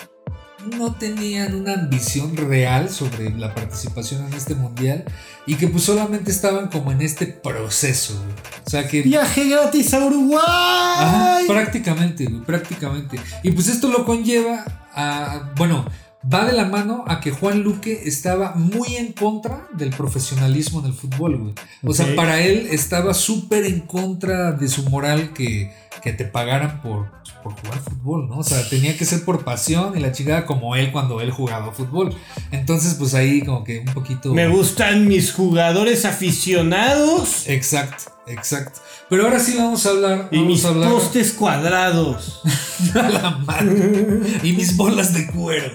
[0.78, 5.06] no tenían una ambición real sobre la participación en este mundial
[5.46, 8.16] y que pues solamente estaban como en este proceso.
[8.16, 8.36] güey.
[8.66, 9.02] O sea que...
[9.02, 10.42] Viaje gratis a Uruguay.
[10.46, 13.20] Ajá, prácticamente, güey, prácticamente.
[13.44, 15.86] Y pues esto lo conlleva a, bueno,
[16.32, 20.88] va de la mano a que Juan Luque estaba muy en contra del profesionalismo en
[20.88, 21.54] el fútbol, güey.
[21.86, 26.82] O sea, para él estaba súper en contra de su moral que, que te pagaran
[26.82, 27.12] por,
[27.44, 28.38] por jugar fútbol, ¿no?
[28.40, 31.72] O sea, tenía que ser por pasión y la chingada como él cuando él jugaba
[31.72, 32.16] fútbol.
[32.52, 34.34] Entonces, pues ahí como que un poquito...
[34.34, 38.82] Me gustan mis jugadores aficionados Exacto, exacto.
[39.10, 40.30] Pero ahora sí vamos a hablar...
[40.32, 40.90] y vamos mis a hablar...
[40.90, 42.42] postes cuadrados.
[42.96, 44.22] A la madre.
[44.44, 45.72] Y mis bolas de cuero.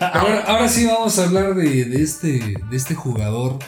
[0.00, 3.58] Ahora, ahora sí vamos a hablar de, de este, de este jugador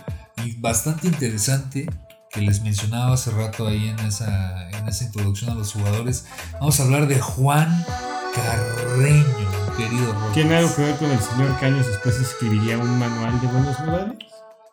[0.44, 1.86] y bastante interesante
[2.32, 6.24] que les mencionaba hace rato ahí en esa, en esa introducción a los jugadores.
[6.54, 7.84] Vamos a hablar de Juan
[8.34, 9.26] Carreño,
[9.76, 10.32] querido Rob.
[10.32, 11.86] ¿Tiene algo que ver con el señor Caños?
[11.86, 14.18] Después escribiría un manual de buenos modales.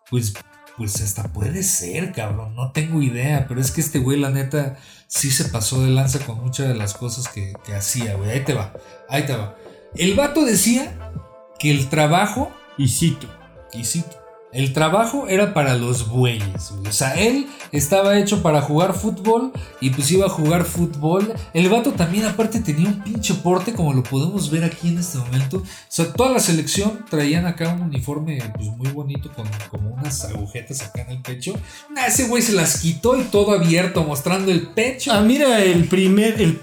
[0.09, 0.33] Pues,
[0.79, 2.55] pues hasta puede ser, cabrón.
[2.55, 3.45] No tengo idea.
[3.47, 6.73] Pero es que este güey, la neta, sí se pasó de lanza con muchas de
[6.75, 8.31] las cosas que, que hacía, güey.
[8.31, 8.73] Ahí te va.
[9.09, 9.55] Ahí te va.
[9.95, 10.97] El vato decía
[11.59, 13.27] que el trabajo, Y cito.
[13.73, 14.17] y cito,
[14.51, 16.71] el trabajo era para los bueyes.
[16.87, 21.33] O sea, él estaba hecho para jugar fútbol y pues iba a jugar fútbol.
[21.53, 25.19] El vato también aparte tenía un pinche porte como lo podemos ver aquí en este
[25.19, 25.57] momento.
[25.57, 30.25] O sea, toda la selección traían acá un uniforme pues muy bonito con como unas
[30.25, 31.53] agujetas acá en el pecho.
[31.93, 35.11] Nah, ese güey se las quitó y todo abierto mostrando el pecho.
[35.13, 36.59] Ah, mira el primer, el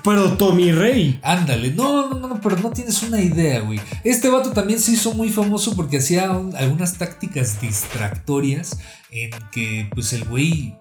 [0.55, 1.19] mi rey.
[1.23, 3.81] Ándale, no, no, no, pero no tienes una idea, güey.
[4.05, 8.79] Este vato también se hizo muy famoso porque hacía un- algunas tácticas distractorias
[9.11, 10.77] en que, pues, el güey.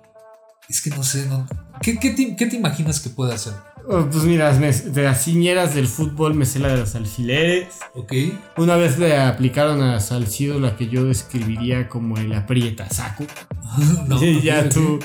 [0.69, 1.47] Es que no sé, no.
[1.81, 3.53] ¿Qué, qué te, qué te imaginas que puede hacer?
[3.88, 7.67] Oh, pues mira, me- de las ciñeras del fútbol me sé la de los alfileres.
[7.93, 8.13] ¿Ok?
[8.58, 13.25] Una vez le aplicaron a Salcido la que yo describiría como el aprieta saco.
[14.08, 14.97] no, y ya tú,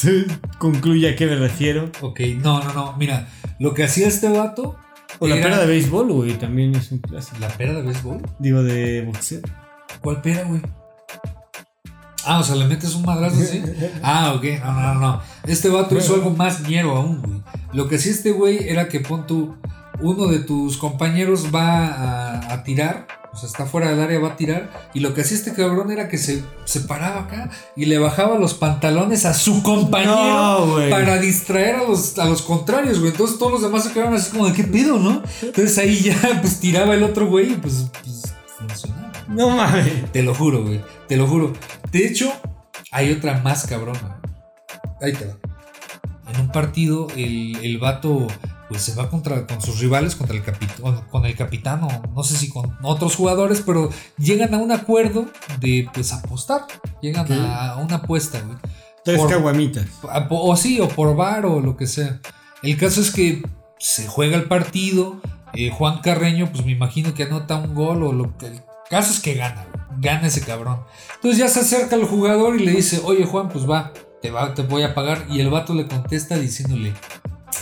[0.00, 0.08] tú
[0.60, 1.90] concluye a qué me refiero.
[2.00, 2.96] Ok, no, no, no.
[2.96, 4.76] Mira, lo que hacía este vato.
[5.18, 7.38] O la era- pera de béisbol, güey, también es un clásico.
[7.40, 8.22] ¿La pera de béisbol?
[8.38, 9.40] Digo, de boxeo.
[10.00, 10.60] ¿Cuál pera, güey?
[12.24, 13.62] Ah, o sea, le metes un madrazo así.
[14.02, 15.20] Ah, ok, no, no, no.
[15.46, 17.42] Este vato hizo algo más ñero aún, güey.
[17.72, 19.54] Lo que hacía este güey era que pon tú,
[20.00, 24.28] uno de tus compañeros va a, a tirar, o sea, está fuera del área, va
[24.28, 27.84] a tirar, y lo que hacía este cabrón era que se, se paraba acá y
[27.84, 32.98] le bajaba los pantalones a su compañero No, para distraer a los, a los contrarios,
[33.00, 33.12] güey.
[33.12, 35.22] Entonces todos los demás se quedaron así como de qué pedo, ¿no?
[35.42, 39.12] Entonces ahí ya, pues tiraba el otro güey y pues, pues funcionaba.
[39.28, 40.10] No mames.
[40.10, 40.80] Te lo juro, güey.
[41.08, 41.52] Te lo juro.
[41.90, 42.32] De hecho,
[42.92, 44.20] hay otra más cabrona.
[45.00, 45.34] Ahí te va.
[46.32, 48.26] En un partido, el, el vato
[48.68, 52.22] pues se va contra, con sus rivales, contra el capitán, con el capitán, o no
[52.22, 55.24] sé si con otros jugadores, pero llegan a un acuerdo
[55.58, 56.66] de pues apostar.
[57.00, 58.58] Llegan a una apuesta, güey.
[59.04, 59.86] Tres caguamitas.
[60.28, 62.20] O sí, o por bar o lo que sea.
[62.62, 63.42] El caso es que
[63.78, 65.18] se juega el partido.
[65.54, 68.60] eh, Juan Carreño, pues me imagino que anota un gol o lo que.
[68.90, 69.66] Caso es que gana,
[69.98, 70.80] gana ese cabrón.
[71.16, 74.54] Entonces ya se acerca el jugador y le dice, oye Juan, pues va, te, va,
[74.54, 75.26] te voy a pagar.
[75.28, 76.94] Y el vato le contesta diciéndole,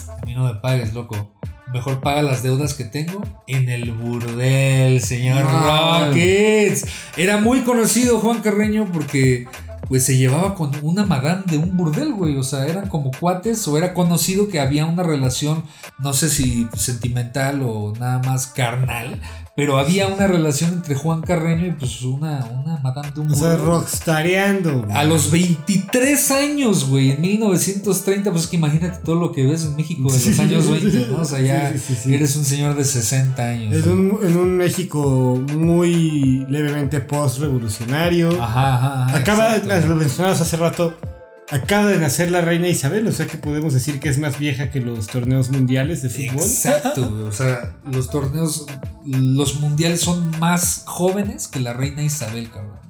[0.09, 1.33] a mí no me pagues, loco.
[1.73, 5.43] Mejor paga las deudas que tengo en el burdel, señor.
[5.43, 6.87] Rockets.
[7.17, 9.49] Era muy conocido Juan Carreño porque
[9.89, 12.37] pues se llevaba con una madame de un burdel, güey.
[12.37, 15.65] O sea, eran como cuates o era conocido que había una relación,
[15.99, 19.21] no sé si sentimental o nada más carnal,
[19.57, 23.35] pero había una relación entre Juan Carreño y pues una, una madame de un O
[23.35, 24.83] sea, rockstareando.
[24.83, 24.97] güey.
[24.97, 29.65] A los 23 años, güey, en 1930, pues es que imagínate todo lo que ves
[29.65, 31.23] en México de los años sí, 20, ¿no?
[31.23, 32.15] O sea, ya sí, sí, sí.
[32.15, 33.75] eres un señor de 60 años.
[33.75, 38.31] Es un, en un México muy levemente post-revolucionario.
[38.43, 40.95] Ajá, ajá, ajá, Acaba, lo mencionabas hace rato,
[41.51, 44.71] acaba de nacer la reina Isabel, o sea que podemos decir que es más vieja
[44.71, 46.45] que los torneos mundiales de fútbol.
[46.45, 47.27] Exacto.
[47.27, 48.67] O sea, los torneos,
[49.05, 52.87] los mundiales son más jóvenes que la reina Isabel, cabrón.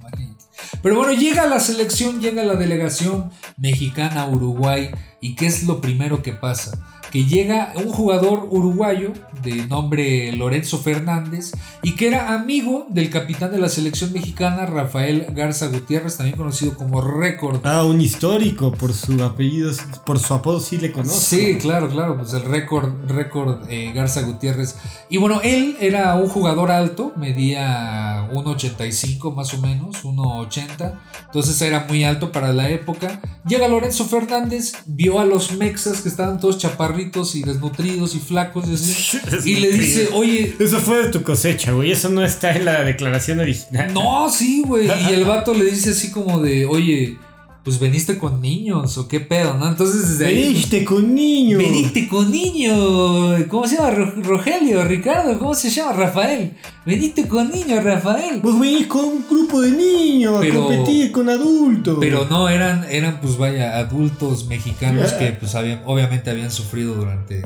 [0.82, 4.90] Pero bueno, llega la selección, llega la delegación mexicana a Uruguay.
[5.20, 6.78] ¿Y qué es lo primero que pasa?
[7.10, 13.52] Que llega un jugador uruguayo de nombre Lorenzo Fernández y que era amigo del capitán
[13.52, 17.60] de la selección mexicana Rafael Garza Gutiérrez, también conocido como Récord.
[17.64, 19.72] Ah, un histórico por su apellido,
[20.04, 21.20] por su apodo sí le conozco.
[21.20, 24.76] Sí, claro, claro, pues el récord, récord eh, Garza Gutiérrez.
[25.08, 30.98] Y bueno, él era un jugador alto, medía 1,85 más o menos, 1,80.
[31.26, 33.20] Entonces era muy alto para la época.
[33.46, 36.58] Llega Lorenzo Fernández, vio a los mexas que estaban todos
[36.96, 41.22] chaparritos y desnutridos y flacos y así, y le dice, oye, Eso fue de tu
[41.22, 41.92] cosecha, güey.
[41.92, 43.92] Eso no está en la declaración original.
[43.92, 44.86] no, sí, güey.
[45.06, 47.18] Y el vato le dice así como de, oye,
[47.66, 49.66] pues veniste con niños o qué pedo, ¿no?
[49.66, 50.42] Entonces desde ahí...
[50.52, 51.58] Veniste con niños.
[51.60, 53.42] Veniste con niños.
[53.48, 53.90] ¿Cómo se llama?
[53.90, 55.92] Ro- Rogelio, Ricardo, ¿cómo se llama?
[55.94, 56.52] Rafael.
[56.84, 58.40] Veniste con niños, Rafael.
[58.40, 61.96] Vos venís con un grupo de niños Pero- a competir con adultos.
[61.98, 67.42] Pero no, eran, eran pues vaya, adultos mexicanos que pues habían, obviamente habían sufrido durante,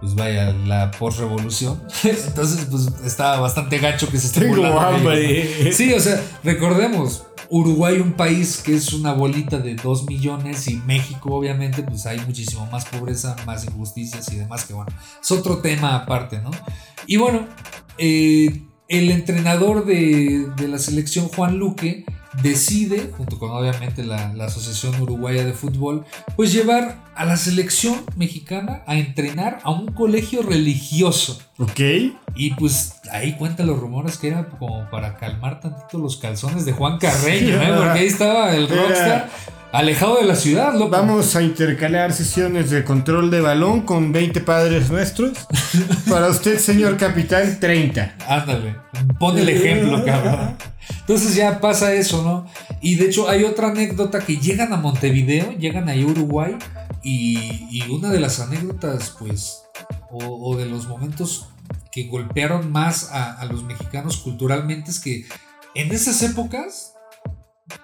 [0.00, 1.82] pues vaya, la postrevolución.
[2.04, 5.72] Entonces pues estaba bastante gacho que se esté Tengo hambre.
[5.72, 10.76] Sí, o sea, recordemos, Uruguay un país que es una bolita de 2 millones y
[10.76, 15.58] México obviamente pues hay muchísimo más pobreza, más injusticias y demás que bueno, es otro
[15.58, 16.50] tema aparte, ¿no?
[17.06, 17.46] Y bueno,
[17.98, 22.04] eh, el entrenador de, de la selección Juan Luque
[22.42, 26.04] decide, junto con obviamente la, la Asociación Uruguaya de Fútbol,
[26.36, 31.38] pues llevar a la selección mexicana a entrenar a un colegio religioso.
[31.58, 31.80] Ok.
[32.36, 36.72] Y pues ahí cuentan los rumores que era como para calmar tantito los calzones de
[36.72, 37.72] Juan Carreño, ¿eh?
[37.76, 39.30] porque ahí estaba el Era- rockstar
[39.72, 40.90] alejado de la ciudad, loco.
[40.90, 45.46] Vamos a intercalar sesiones de control de balón con 20 padres nuestros.
[46.08, 48.16] Para usted, señor capitán, 30.
[48.28, 48.76] Ándale,
[49.18, 50.56] pon el ejemplo, cabrón.
[51.00, 52.46] Entonces ya pasa eso, ¿no?
[52.80, 56.56] Y de hecho hay otra anécdota que llegan a Montevideo, llegan ahí a Uruguay
[57.02, 59.62] y, y una de las anécdotas, pues,
[60.10, 61.48] o, o de los momentos
[61.92, 65.26] que golpearon más a, a los mexicanos culturalmente es que
[65.74, 66.94] en esas épocas,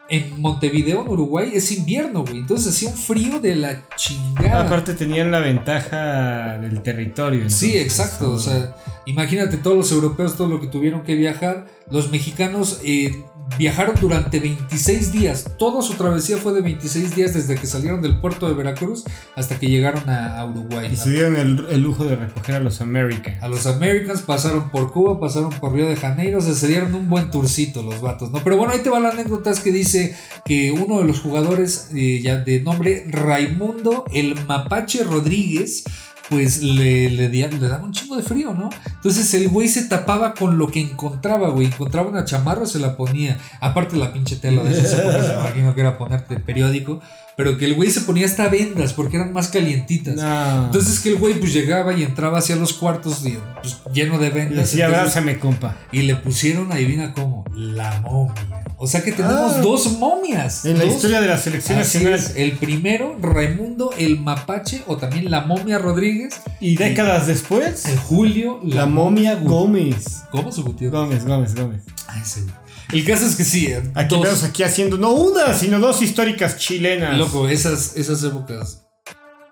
[0.09, 2.38] en Montevideo, en Uruguay, es invierno, güey.
[2.38, 4.66] Entonces hacía un frío de la chingada.
[4.66, 7.51] Aparte tenían la ventaja del territorio.
[7.51, 8.33] Sí, exacto.
[8.33, 11.66] O sea, imagínate todos los europeos, todo lo que tuvieron que viajar.
[11.90, 13.25] Los mexicanos eh,
[13.59, 15.52] viajaron durante 26 días.
[15.59, 19.04] Toda su travesía fue de 26 días desde que salieron del puerto de Veracruz
[19.35, 20.90] hasta que llegaron a, a Uruguay.
[20.92, 23.42] Y se dieron el, el lujo de recoger a los Americans.
[23.42, 27.30] A los Americans pasaron por Cuba, pasaron por Río de Janeiro, se dieron un buen
[27.30, 28.42] tourcito los vatos, ¿no?
[28.42, 31.90] Pero bueno, ahí te va la anécdota, es que dice que uno de los jugadores
[31.94, 35.85] eh, ya de nombre Raimundo el Mapache Rodríguez,
[36.29, 38.71] pues le, le, le daba un chingo de frío, ¿no?
[38.87, 41.67] Entonces el güey se tapaba con lo que encontraba, güey.
[41.67, 43.39] Encontraba una chamarra, se la ponía.
[43.61, 47.01] Aparte la pinche tela de épocas, me imagino que era ponerte periódico.
[47.37, 50.17] Pero que el güey se ponía hasta vendas porque eran más calientitas.
[50.17, 50.65] No.
[50.67, 54.29] Entonces que el güey pues llegaba y entraba hacia los cuartos y, pues, lleno de
[54.29, 54.75] Y vendas.
[54.81, 55.77] abrázame, compa.
[55.93, 58.65] y le pusieron, adivina cómo, la momia.
[58.79, 59.61] O sea que tenemos Ah.
[59.62, 60.65] dos momias.
[60.67, 60.95] En la Dos.
[60.97, 62.19] historia de la selección Así nacional.
[62.19, 66.41] es, el primero, Raimundo el Mapache, o también la momia Rodríguez.
[66.61, 70.23] Y décadas después, En julio, la momia Gu- Gómez.
[70.31, 70.93] ¿Cómo se Gutiérrez?
[71.01, 71.83] Gómez, Gómez, Gómez.
[72.07, 72.55] Ah, ese güey.
[72.93, 73.67] El caso es que sí.
[73.67, 77.17] eh, Aquí dos- aquí haciendo no una, sino dos históricas chilenas.
[77.19, 78.83] Loco, esas, esas épocas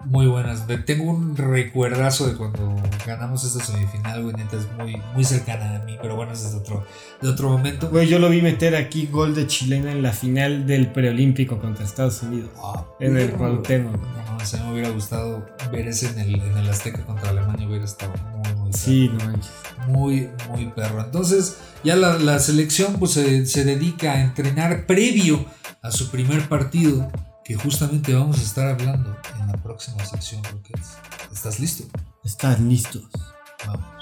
[0.06, 0.64] muy buenas.
[0.84, 5.84] Tengo un recuerdazo de cuando ganamos esta semifinal, güey, neta, es muy, muy cercana a
[5.84, 6.84] mí, pero bueno, ese es de otro,
[7.20, 7.88] de otro momento.
[7.90, 11.84] Güey, yo lo vi meter aquí gol de chilena en la final del preolímpico contra
[11.84, 12.50] Estados Unidos.
[12.62, 13.96] Ah, En el Cuauhtémoc.
[13.96, 17.66] No, no, se me hubiera gustado ver ese en el, en el Azteca contra Alemania,
[17.66, 19.32] hubiera estado muy, muy Sí, no
[19.86, 21.02] muy, muy perro.
[21.02, 25.44] Entonces, ya la, la selección pues, se, se dedica a entrenar previo
[25.82, 27.10] a su primer partido,
[27.44, 30.96] que justamente vamos a estar hablando en la próxima sección, Rockets.
[31.30, 31.84] ¿Estás listo?
[32.24, 33.04] Están listos.
[33.66, 33.94] Vamos.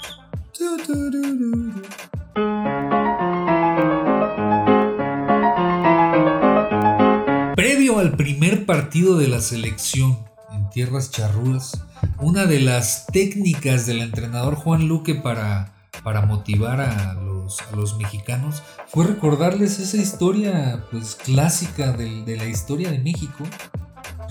[7.55, 10.19] Previo al primer partido de la selección
[10.53, 11.83] en tierras charrúas,
[12.19, 17.97] una de las técnicas del entrenador Juan Luque para, para motivar a los, a los
[17.97, 23.43] mexicanos fue recordarles esa historia pues clásica de la historia de México,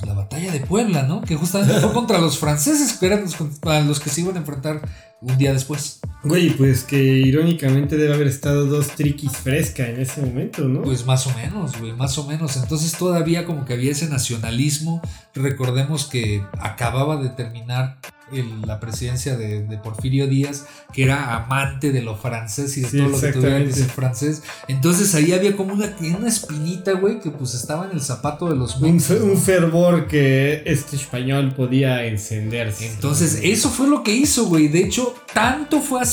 [0.03, 1.21] pues, la batalla de Puebla, ¿no?
[1.23, 4.41] Que justamente fue contra los franceses, que eran los, a los que se iban a
[4.41, 4.81] enfrentar
[5.21, 6.01] un día después.
[6.25, 10.83] Güey, pues que irónicamente debe haber estado dos triquis fresca en ese momento, ¿no?
[10.83, 12.57] Pues más o menos, güey, más o menos.
[12.57, 15.03] Entonces todavía como que había ese nacionalismo.
[15.35, 17.99] Recordemos que acababa de terminar
[18.33, 22.89] el- la presidencia de, de Porfirio Díaz, que era amante de lo francés y de
[22.89, 24.43] Sí, todo lo que tuviera que ser francés.
[24.69, 28.57] Entonces ahí había como una, una espinita, güey, que pues estaba en el zapato de
[28.57, 32.87] los Un, fe- un fervor que este español podía encenderse.
[32.91, 34.69] Entonces, eso fue lo que hizo, güey.
[34.69, 36.12] De hecho, tanto fue así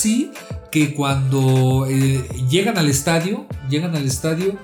[0.71, 4.57] que cuando eh, llegan al estadio, llegan al estadio,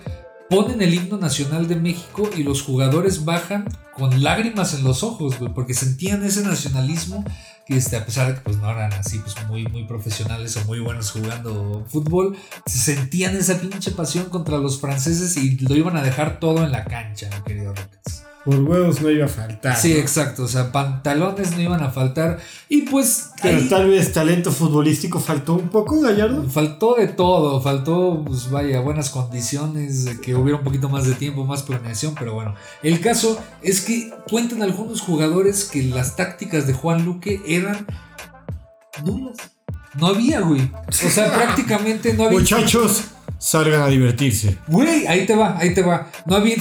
[0.49, 5.35] ponen el himno nacional de México y los jugadores bajan con lágrimas en los ojos,
[5.53, 7.23] porque sentían ese nacionalismo
[7.67, 10.79] este, a pesar de que pues no eran así pues muy muy profesionales o muy
[10.79, 16.03] buenos jugando fútbol, se sentían esa pinche pasión contra los franceses y lo iban a
[16.03, 18.24] dejar todo en la cancha, mi querido Rockets.
[18.45, 19.75] Por huevos no iba a faltar.
[19.75, 19.99] Sí, ¿no?
[19.99, 20.43] exacto.
[20.43, 22.37] O sea, pantalones no iban a faltar.
[22.69, 23.31] Y pues.
[23.41, 26.47] Pero ahí tal vez talento futbolístico faltó un poco, Gallardo.
[26.47, 27.59] Faltó de todo.
[27.59, 30.19] Faltó, pues vaya, buenas condiciones.
[30.21, 32.13] Que hubiera un poquito más de tiempo, más planeación.
[32.13, 32.53] Pero bueno.
[32.83, 37.87] El caso es que cuentan algunos jugadores que las tácticas de Juan Luque eran
[39.03, 39.37] nulas.
[39.99, 40.71] No había, güey.
[40.87, 42.39] O sea, prácticamente no había.
[42.39, 43.05] Muchachos,
[43.37, 44.57] salgan a divertirse.
[44.67, 46.09] Güey, ahí te va, ahí te va.
[46.25, 46.55] No había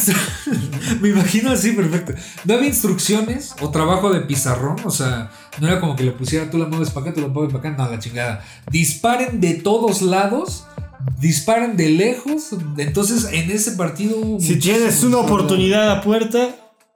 [1.01, 2.12] Me imagino así, perfecto.
[2.45, 4.77] No había instrucciones o trabajo de pizarrón.
[4.85, 7.29] O sea, no era como que le pusiera tú la mueves para acá, tú la
[7.29, 7.83] mueves para acá.
[7.83, 8.45] No, la chingada.
[8.70, 10.66] Disparen de todos lados.
[11.20, 12.51] Disparen de lejos.
[12.79, 14.39] Entonces, en ese partido.
[14.41, 16.55] Si tienes una oportunidad a puerta,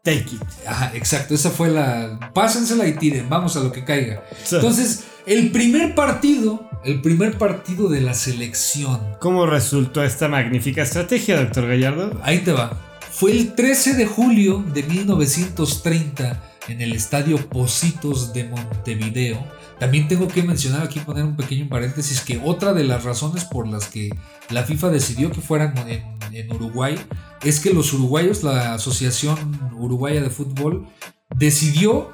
[0.09, 0.43] take it.
[0.67, 1.35] Ajá, exacto.
[1.35, 2.31] Esa fue la.
[2.33, 3.29] Pásensela y tiren.
[3.29, 4.25] Vamos a lo que caiga.
[4.45, 4.57] Sí.
[4.57, 6.69] Entonces, el primer partido.
[6.85, 9.17] El primer partido de la selección.
[9.21, 12.21] ¿Cómo resultó esta magnífica estrategia, doctor Gallardo?
[12.23, 12.71] Ahí te va.
[13.11, 19.45] Fue el 13 de julio de 1930 en el estadio Positos de Montevideo.
[19.79, 23.69] También tengo que mencionar aquí, poner un pequeño paréntesis, que otra de las razones por
[23.69, 24.11] las que
[24.51, 26.03] la FIFA decidió que fueran en,
[26.33, 26.97] en Uruguay
[27.45, 30.89] es que los uruguayos, la Asociación Uruguaya de Fútbol,
[31.37, 32.11] decidió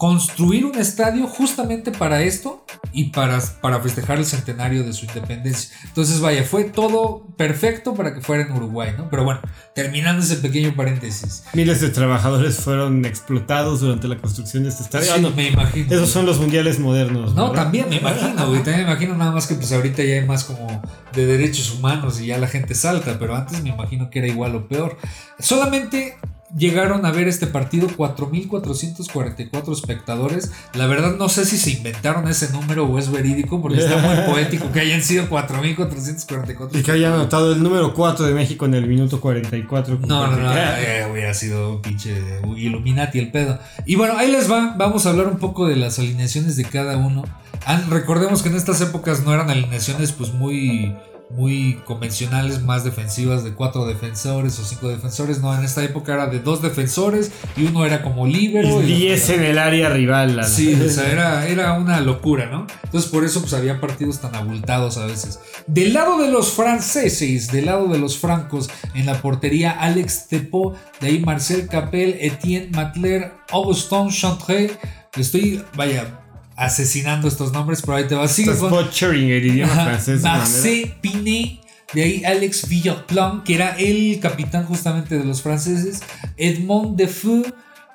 [0.00, 5.76] construir un estadio justamente para esto y para, para festejar el centenario de su independencia.
[5.84, 9.10] Entonces, vaya, fue todo perfecto para que fuera en Uruguay, ¿no?
[9.10, 9.42] Pero bueno,
[9.74, 11.44] terminando ese pequeño paréntesis.
[11.52, 15.04] Miles de trabajadores fueron explotados durante la construcción de este estadio.
[15.04, 15.94] Sí, Ah, no, me imagino.
[15.94, 17.34] Esos son los mundiales modernos.
[17.34, 17.64] No, ¿verdad?
[17.64, 18.62] también me imagino, güey.
[18.62, 20.80] También me imagino nada más que pues ahorita ya hay más como
[21.12, 24.54] de derechos humanos y ya la gente salta, pero antes me imagino que era igual
[24.56, 24.96] o peor.
[25.38, 26.16] Solamente
[26.56, 30.52] llegaron a ver este partido 4.444 espectadores.
[30.74, 34.16] La verdad no sé si se inventaron ese número o es verídico, porque está muy
[34.32, 36.78] poético que hayan sido 4.444.
[36.78, 39.98] Y que hayan anotado el número 4 de México en el minuto 44.
[40.06, 42.16] No, no, no, eh, hubiera sido un pinche
[42.56, 43.58] Illuminati el pedo.
[43.86, 46.96] Y bueno, ahí les va, vamos a hablar un poco de las alineaciones de cada
[46.96, 47.24] uno.
[47.66, 50.94] Ah, recordemos que en estas épocas no eran alineaciones pues muy
[51.30, 55.40] muy convencionales, más defensivas de cuatro defensores o cinco defensores.
[55.40, 58.82] No, en esta época era de dos defensores y uno era como líbero.
[58.82, 60.36] Y 10 en el área rival.
[60.36, 62.66] la- Sí, o sea, era, era una locura, ¿no?
[62.84, 65.38] Entonces por eso pues había partidos tan abultados a veces.
[65.66, 70.74] Del lado de los franceses, del lado de los francos, en la portería Alex Tepo,
[71.00, 74.70] de ahí Marcel Capel, Etienne Matler, Augustin Chantré.
[75.16, 76.20] Estoy, vaya,
[76.60, 78.28] asesinando estos nombres, pero ahí te va.
[78.28, 80.20] Sigue con el idioma francés.
[80.20, 81.58] Marcel Pinet.
[81.92, 86.00] De ahí Alex Villarplan, que era el capitán justamente de los franceses.
[86.36, 87.42] Edmond Defeu,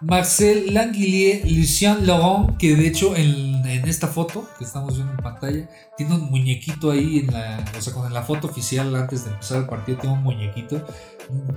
[0.02, 5.20] Marcel Languillier, Lucien Laurent, que de hecho en, en esta foto que estamos viendo en
[5.20, 7.64] pantalla, tiene un muñequito ahí en la.
[7.78, 10.86] O sea, con la foto oficial antes de empezar el partido, tiene un muñequito.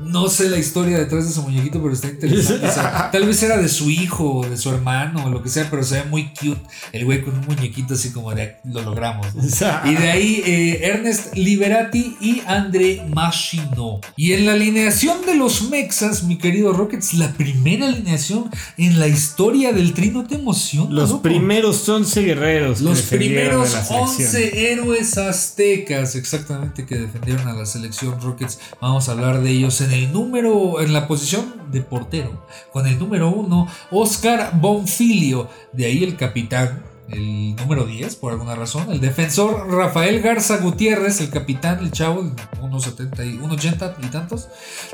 [0.00, 2.66] No sé la historia detrás de ese muñequito, pero está interesante.
[2.66, 5.48] O sea, tal vez era de su hijo o de su hermano o lo que
[5.48, 6.60] sea, pero se ve muy cute
[6.92, 9.34] el güey con un muñequito así como de lo logramos.
[9.34, 9.42] ¿no?
[9.84, 14.00] Y de ahí eh, Ernest Liberati y André Machino.
[14.16, 19.08] Y en la alineación de los Mexas, mi querido Rockets, la primera alineación en la
[19.08, 20.90] historia del trino te emociona.
[20.90, 21.22] Los loco?
[21.22, 22.80] primeros 11 guerreros.
[22.80, 24.08] Los primeros a la selección.
[24.08, 28.58] 11 héroes aztecas, exactamente, que defendieron a la selección Rockets.
[28.80, 32.46] Vamos a hablar de ellos en el número, en la posición de portero.
[32.72, 35.48] Con el número 1, Oscar Bonfilio.
[35.72, 36.84] De ahí el capitán.
[37.08, 38.92] El número 10, por alguna razón.
[38.92, 42.22] El defensor Rafael Garza Gutiérrez, el capitán, el chavo,
[42.60, 44.48] 1.70 y 1.80 y tantos.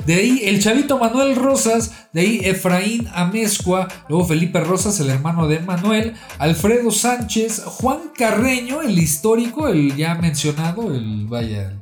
[0.05, 2.07] De ahí el chavito Manuel Rosas.
[2.13, 3.89] De ahí Efraín Amezcua.
[4.07, 6.13] Luego Felipe Rosas, el hermano de Manuel.
[6.37, 7.63] Alfredo Sánchez.
[7.65, 10.93] Juan Carreño, el histórico, el ya mencionado.
[10.93, 11.73] El vaya.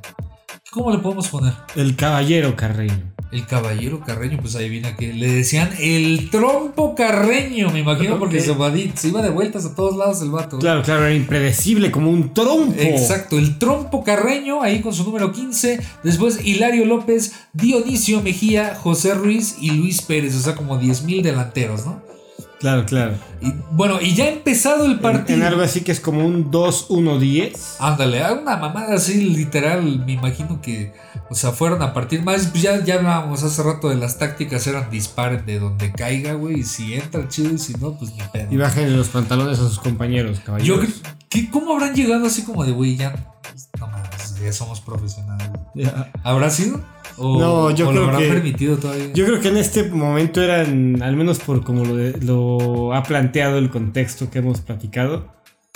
[0.74, 1.52] ¿Cómo le podemos poner?
[1.76, 3.14] El caballero Carreño.
[3.30, 8.40] El caballero Carreño, pues ahí viene que le decían el trompo Carreño, me imagino, porque
[8.40, 8.56] se,
[8.96, 10.58] se iba de vueltas a todos lados el vato.
[10.58, 12.74] Claro, claro, era impredecible como un trompo.
[12.76, 15.78] Exacto, el trompo Carreño, ahí con su número 15.
[16.02, 21.86] Después Hilario López, Dionisio Mejía, José Ruiz y Luis Pérez, o sea, como 10.000 delanteros,
[21.86, 22.02] ¿no?
[22.60, 23.14] Claro, claro.
[23.42, 25.38] Y, bueno, y ya ha empezado el partido.
[25.38, 27.76] en algo así que es como un 2-1-10.
[27.78, 30.92] Ándale, a una mamada así literal, me imagino que,
[31.28, 34.66] o sea, fueron a partir más, pues ya, ya hablábamos hace rato de las tácticas,
[34.66, 38.22] eran disparen de donde caiga, güey, y si entra chido y si no, pues ni
[38.32, 38.48] pedo.
[38.50, 40.80] Y bajen los pantalones a sus compañeros, Yo, caballeros.
[40.80, 43.14] creo- ¿qué, ¿cómo habrán llegado así como de, güey, ya,
[43.78, 43.88] no
[44.42, 45.48] ya somos profesionales?
[45.74, 46.10] Ya.
[46.22, 46.80] ¿Habrá sido?
[47.16, 49.12] ¿O, No, yo o creo lo habrán que- permitido todavía?
[49.14, 53.02] Yo creo que en este momento eran, al menos por como lo, de- lo ha
[53.02, 55.32] planteado el contexto que hemos platicado,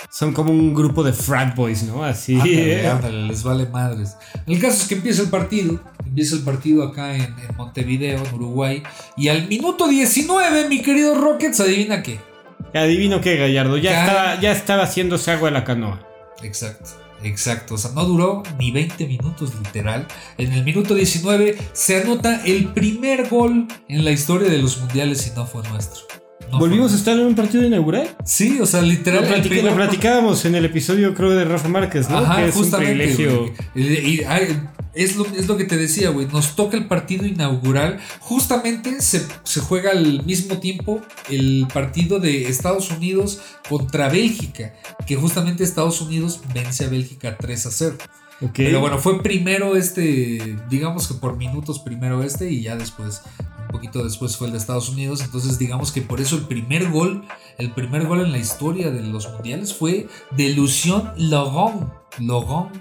[0.09, 2.03] son como un grupo de frat boys, ¿no?
[2.03, 2.35] Así.
[2.35, 4.15] Ándale, ándale, les vale madres.
[4.47, 5.79] El caso es que empieza el partido.
[6.05, 8.81] Empieza el partido acá en, en Montevideo, en Uruguay.
[9.17, 12.19] Y al minuto 19, mi querido Rockets, adivina qué.
[12.73, 15.99] Adivino que Gallardo ya estaba, ya estaba haciéndose agua de la canoa.
[16.43, 16.89] Exacto,
[17.23, 17.75] exacto.
[17.75, 20.07] O sea, no duró ni 20 minutos literal.
[20.37, 25.27] En el minuto 19 se anota el primer gol en la historia de los mundiales
[25.27, 26.03] y no fue nuestro.
[26.51, 28.09] No Volvimos a estar en un partido inaugural.
[28.25, 29.21] Sí, o sea, literal.
[29.29, 32.17] Lo, primer lo platicábamos en el episodio, creo, de Rafa Márquez, ¿no?
[32.17, 32.93] Ajá, que es un justamente.
[32.95, 33.39] privilegio.
[33.41, 33.53] güey.
[33.75, 34.21] Y- y-
[34.93, 36.27] es, lo, es lo que te decía, güey.
[36.27, 37.99] Nos toca el partido inaugural.
[38.19, 44.73] Justamente se, se juega al mismo tiempo el partido de Estados Unidos contra Bélgica.
[45.05, 47.97] Que justamente Estados Unidos vence a Bélgica 3 a 0.
[48.41, 48.51] Ok.
[48.53, 53.21] Pero bueno, fue primero este, digamos que por minutos primero este y ya después,
[53.59, 55.21] un poquito después fue el de Estados Unidos.
[55.21, 57.25] Entonces digamos que por eso el primer gol,
[57.57, 61.89] el primer gol en la historia de los mundiales fue de Lucien Laurent.
[62.19, 62.71] Laurent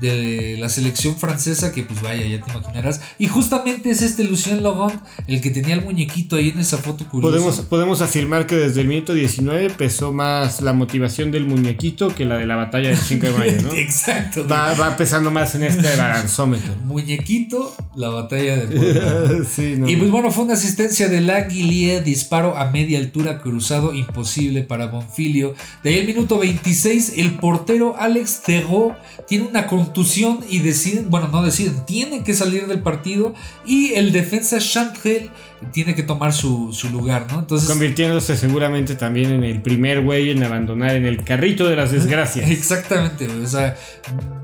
[0.00, 3.00] de la selección francesa que pues vaya, ya te imaginarás.
[3.18, 7.06] Y justamente es este Lucien Laurent el que tenía el muñequito ahí en esa foto
[7.08, 7.36] curiosa.
[7.36, 12.24] Podemos, podemos afirmar que desde el minuto 19 pesó más la motivación del muñequito que
[12.24, 13.72] la de la batalla del 5 de mayo, ¿no?
[13.74, 14.46] Exacto.
[14.46, 16.74] Va, va pesando más en este balanzómetro.
[16.84, 19.88] Muñequito, la batalla de sí, no.
[19.88, 24.86] Y pues bueno, fue una asistencia de Languilier, disparo a media altura cruzado, imposible para
[24.86, 25.54] Bonfilio.
[25.82, 28.94] De ahí el minuto 26, el portero Alex Terreau
[29.26, 33.34] tiene una contusión y deciden, bueno, no deciden, tienen que salir del partido
[33.64, 35.30] y el defensa Chantrel
[35.72, 37.38] tiene que tomar su, su lugar, ¿no?
[37.38, 37.68] Entonces...
[37.68, 42.50] Convirtiéndose seguramente también en el primer güey en abandonar en el carrito de las desgracias.
[42.56, 43.76] Exactamente, o sea,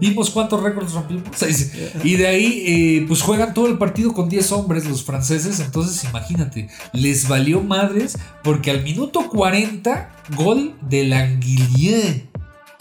[0.00, 1.24] vimos cuántos récords rompimos.
[2.04, 5.60] Y de ahí, eh, pues juegan todo el partido con 10 hombres los franceses.
[5.60, 11.04] Entonces, imagínate, les valió madres porque al minuto 40, gol de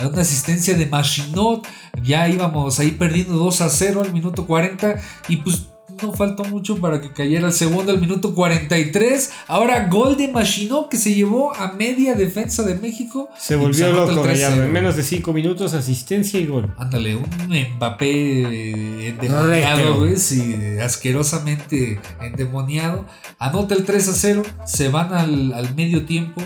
[0.07, 1.67] Una asistencia de Machinot.
[2.03, 5.01] Ya íbamos ahí perdiendo 2 a 0 al minuto 40.
[5.27, 5.67] Y pues
[6.01, 9.31] no faltó mucho para que cayera el segundo al minuto 43.
[9.47, 13.29] Ahora gol de Machinot que se llevó a media defensa de México.
[13.37, 14.25] Se pues, volvió loco, 3-0.
[14.25, 14.63] Gallardo.
[14.63, 16.73] En menos de 5 minutos, asistencia y gol.
[16.77, 17.29] Ándale, un
[17.77, 23.05] Mbappé eh, endemoniado, güey, sí, asquerosamente endemoniado.
[23.37, 26.41] Anota el 3 a 0, se van al, al medio tiempo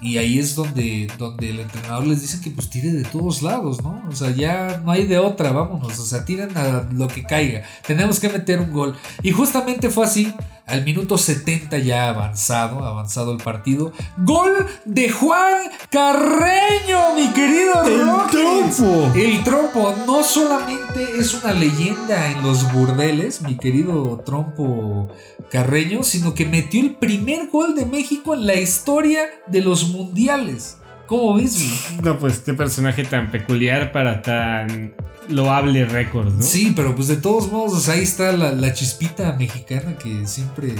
[0.00, 3.82] y ahí es donde, donde el entrenador les dice que pues tire de todos lados,
[3.82, 4.02] ¿no?
[4.08, 7.62] O sea, ya no hay de otra, vámonos, o sea, tiren a lo que caiga.
[7.86, 8.96] Tenemos que meter un gol.
[9.22, 10.32] Y justamente fue así,
[10.66, 13.92] al minuto 70 ya avanzado, avanzado el partido.
[14.18, 17.72] Gol de Juan Carreño, mi querido
[18.04, 18.76] Rockets.
[18.76, 19.12] trompo!
[19.14, 25.08] El trompo no solamente es una leyenda en los burdeles, mi querido trompo
[25.50, 30.78] Carreño, sino que metió el primer gol de México en la historia de los mundiales.
[31.06, 31.54] ¿Cómo ves?
[31.54, 32.02] güey?
[32.02, 34.94] No, pues qué personaje tan peculiar para tan
[35.28, 36.42] loable récord, ¿no?
[36.42, 40.74] Sí, pero pues de todos modos, ahí está la, la chispita mexicana que siempre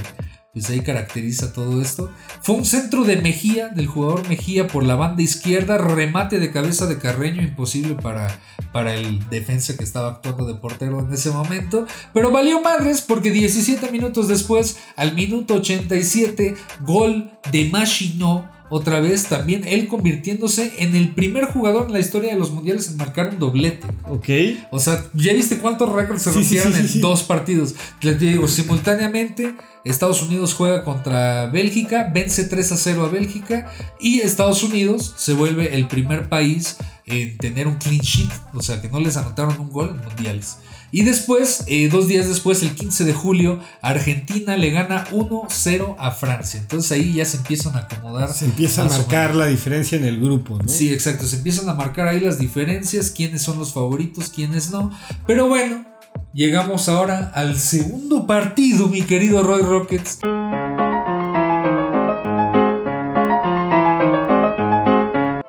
[0.56, 2.10] pues ahí caracteriza todo esto.
[2.40, 6.86] Fue un centro de Mejía, del jugador Mejía por la banda izquierda, remate de cabeza
[6.86, 8.40] de Carreño, imposible para,
[8.72, 11.86] para el defensa que estaba actuando de portero en ese momento.
[12.14, 18.55] Pero valió madres porque 17 minutos después, al minuto 87, gol de Machino.
[18.68, 22.90] Otra vez también él convirtiéndose en el primer jugador en la historia de los mundiales
[22.90, 23.86] en marcar un doblete.
[24.08, 24.28] Ok.
[24.70, 27.74] O sea, ¿ya viste cuántos récords se Sí, rompieron sí, sí, en dos partidos?
[28.00, 29.54] Les digo, simultáneamente,
[29.84, 35.32] Estados Unidos juega contra Bélgica, vence 3 a 0 a Bélgica y Estados Unidos se
[35.32, 39.60] vuelve el primer país en tener un clean sheet, o sea, que no les anotaron
[39.60, 40.56] un gol en mundiales.
[40.96, 46.10] Y después, eh, dos días después, el 15 de julio, Argentina le gana 1-0 a
[46.10, 46.58] Francia.
[46.58, 48.32] Entonces ahí ya se empiezan a acomodar.
[48.32, 50.66] Se empieza a marcar la diferencia en el grupo, ¿no?
[50.66, 51.26] Sí, exacto.
[51.26, 54.90] Se empiezan a marcar ahí las diferencias, quiénes son los favoritos, quiénes no.
[55.26, 55.84] Pero bueno,
[56.32, 60.20] llegamos ahora al segundo partido, mi querido Roy Rockets.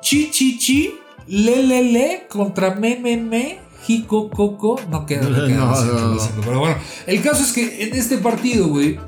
[0.02, 0.94] Chi Chi Chi,
[1.26, 4.78] Le Le Le contra Me Me Me, Jico Coco.
[4.90, 6.18] No queda, no queda, No.
[6.44, 6.76] Pero bueno,
[7.06, 9.00] el caso es que en este partido, güey,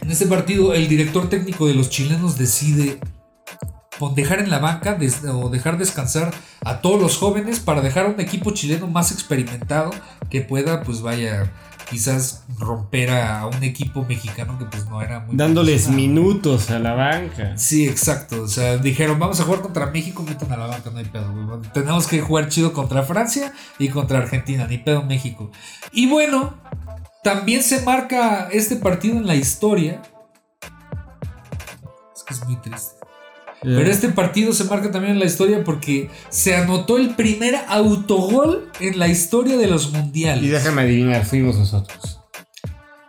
[0.00, 2.98] En este partido, el director técnico de los chilenos decide
[4.14, 4.98] dejar en la banca
[5.32, 6.32] o dejar descansar
[6.64, 9.90] a todos los jóvenes para dejar a un equipo chileno más experimentado
[10.30, 11.52] que pueda, pues vaya,
[11.90, 15.36] quizás romper a, un equipo mexicano que pues no era muy...
[15.36, 17.56] Dándoles minutos a la banca.
[17.56, 18.42] Sí, exacto.
[18.42, 21.60] O sea, dijeron, vamos a jugar contra México, meten a la banca, no hay pedo.
[21.72, 25.50] Tenemos que jugar chido contra Francia y contra Argentina, ni pedo México.
[25.92, 26.54] Y bueno,
[27.22, 30.02] también se marca este partido en la historia.
[32.14, 32.98] Es que es muy triste.
[33.62, 38.70] Pero este partido se marca también en la historia porque se anotó el primer autogol
[38.80, 40.44] en la historia de los mundiales.
[40.44, 42.17] Y déjame adivinar, fuimos nosotros.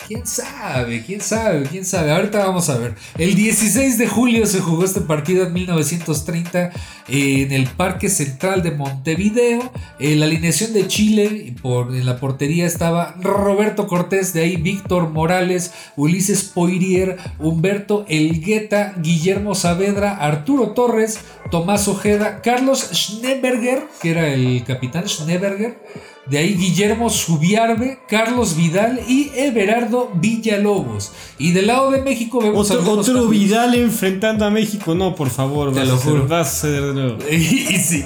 [0.09, 1.03] ¿Quién sabe?
[1.05, 1.67] ¿Quién sabe?
[1.69, 2.11] ¿Quién sabe?
[2.11, 2.95] Ahorita vamos a ver.
[3.19, 6.71] El 16 de julio se jugó este partido en 1930
[7.07, 9.71] en el Parque Central de Montevideo.
[9.99, 15.73] la alineación de Chile por, en la portería estaba Roberto Cortés, de ahí Víctor Morales,
[15.95, 21.19] Ulises Poirier, Humberto Elgueta, Guillermo Saavedra, Arturo Torres,
[21.51, 25.77] Tomás Ojeda, Carlos Schneeberger, que era el capitán Schneeberger.
[26.25, 31.11] De ahí Guillermo Subiarbe, Carlos Vidal y Everardo Villalobos.
[31.39, 34.93] Y del lado de México vemos otro, otro Vidal enfrentando a México.
[34.93, 36.27] No, por favor, te lo juro.
[36.27, 37.17] vas a de nuevo.
[37.31, 37.37] y,
[37.79, 38.05] sí,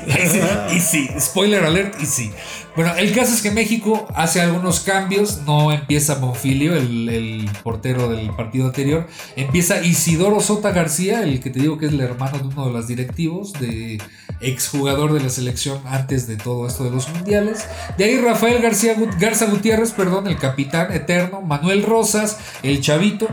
[0.73, 2.31] y sí, spoiler alert, y sí.
[2.75, 8.31] Bueno, el caso es que México hace algunos cambios, no empieza Monfilio, el, portero del
[8.31, 12.47] partido anterior, empieza Isidoro Sota García, el que te digo que es el hermano de
[12.47, 14.01] uno de los directivos, de
[14.41, 17.67] exjugador de la selección antes de todo esto de los mundiales.
[17.99, 23.27] De ahí Rafael García Garza Gutiérrez, perdón, el capitán eterno, Manuel Rosas, el chavito,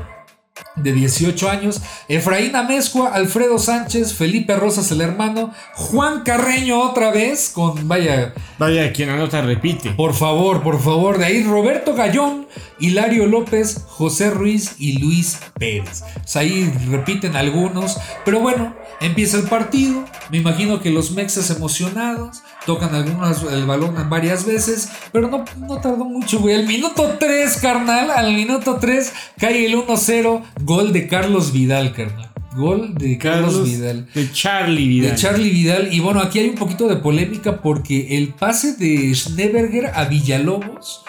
[0.77, 7.51] de 18 años, Efraín Amezcua, Alfredo Sánchez, Felipe Rosas el hermano, Juan Carreño otra vez
[7.51, 9.91] con vaya vaya quien anota repite.
[9.91, 12.47] Por favor, por favor, de ahí Roberto Gallón,
[12.79, 16.03] Hilario López, José Ruiz y Luis Pérez.
[16.35, 22.95] ahí repiten algunos, pero bueno, empieza el partido, me imagino que los mexas emocionados tocan
[22.95, 26.55] algunas el balón varias veces, pero no, no tardó mucho, güey.
[26.55, 32.31] Al minuto 3, carnal, al minuto 3 cae el 1-0 Gol de Carlos Vidal, carnal.
[32.57, 34.09] Gol de Carlos, Vidal.
[34.13, 35.11] De Charlie Vidal.
[35.11, 35.95] De Charlie Vidal.
[35.95, 41.05] Y bueno, aquí hay un poquito de polémica porque el pase de Schneeberger a Villalobos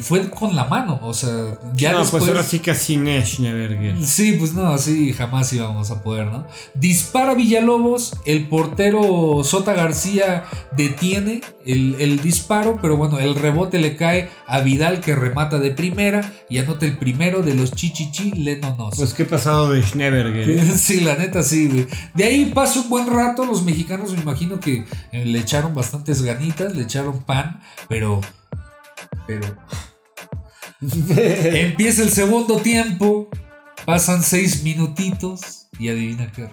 [0.00, 4.02] fue con la mano, o sea, ya no, pues ahora sí casi Schneeberger.
[4.02, 6.46] Sí, pues no, así jamás íbamos a poder, ¿no?
[6.74, 14.30] Dispara Villalobos, el portero Sota García detiene el, disparo, pero bueno, el rebote le cae
[14.46, 18.94] a Vidal que remata de primera y anota el primero de los chichichi lenonos.
[18.96, 20.78] Pues qué pasado de Schneeberger.
[20.78, 21.86] sí, la neta sí, güey.
[22.14, 26.22] De ahí pasa un buen rato, los mexicanos me imagino que eh, le echaron bastantes
[26.22, 28.22] ganitas, le echaron pan, pero
[29.26, 29.56] pero.
[30.80, 33.28] Empieza el segundo tiempo.
[33.84, 35.68] Pasan seis minutitos.
[35.78, 36.48] Y adivina qué.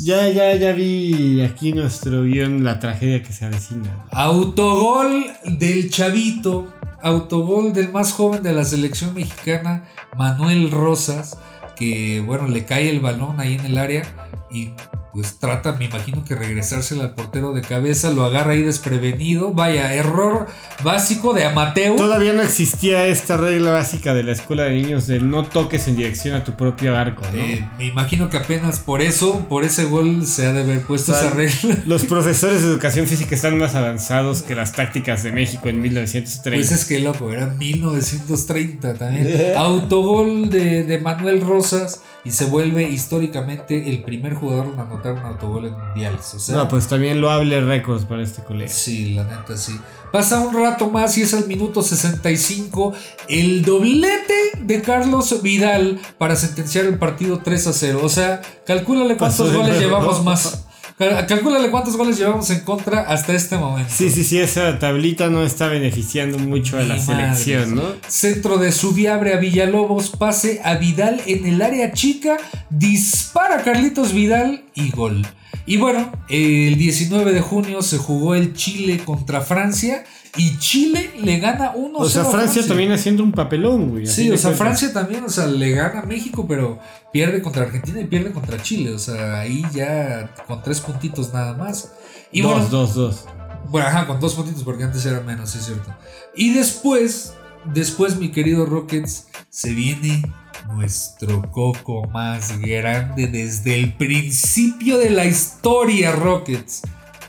[0.00, 4.06] Ya, ya, ya vi aquí nuestro guion la tragedia que se avecina.
[4.10, 6.72] Autogol del chavito.
[7.02, 9.84] Autogol del más joven de la selección mexicana,
[10.16, 11.38] Manuel Rosas.
[11.76, 14.02] Que bueno, le cae el balón ahí en el área.
[14.50, 14.72] Y
[15.16, 19.54] pues trata, me imagino que regresársela al portero de cabeza, lo agarra ahí desprevenido.
[19.54, 20.46] Vaya, error
[20.84, 21.96] básico de Amateo.
[21.96, 25.96] Todavía no existía esta regla básica de la escuela de niños de no toques en
[25.96, 27.22] dirección a tu propio arco.
[27.32, 31.12] Eh, me imagino que apenas por eso, por ese gol, se ha de haber puesto
[31.12, 31.78] esa regla.
[31.86, 36.58] Los profesores de educación física están más avanzados que las tácticas de México en 1930.
[36.58, 39.56] Pues es que loco, era 1930 también.
[39.56, 45.20] Autogol de, de Manuel Rosas y se vuelve históricamente el primer jugador en anotar un
[45.20, 46.34] autogol en mundiales.
[46.34, 48.70] O sea, no, pues también lo hable récords para este colega.
[48.70, 49.78] Sí, la neta sí.
[50.12, 52.92] Pasa un rato más y es al minuto 65
[53.28, 58.00] el doblete de Carlos Vidal para sentenciar el partido 3 a 0.
[58.02, 60.62] O sea, calcúlale cuántos goles llevamos más.
[60.98, 63.92] Calcúlale cuántos goles llevamos en contra hasta este momento.
[63.94, 67.82] Sí, sí, sí, esa tablita no está beneficiando mucho a la selección, ¿no?
[68.08, 72.38] Centro de Subiabre a Villalobos, pase a Vidal en el área chica,
[72.70, 75.26] dispara Carlitos Vidal y gol.
[75.66, 80.04] Y bueno, el 19 de junio se jugó el Chile contra Francia
[80.36, 81.92] y Chile le gana 1-0.
[81.94, 84.06] O sea, Francia, también haciendo un papelón, güey.
[84.06, 86.78] Sí, o sea, Francia también, o sea, le gana a México, pero
[87.12, 88.92] pierde contra Argentina y pierde contra Chile.
[88.92, 91.92] O sea, ahí ya con tres puntitos nada más.
[92.30, 93.24] Y dos, dos, dos.
[93.68, 95.94] Bueno, ajá, con dos puntitos porque antes era menos, es cierto.
[96.34, 97.34] Y después,
[97.72, 100.22] después, mi querido Rockets, se viene
[100.68, 106.82] nuestro coco más grande desde el principio de la historia, Rockets.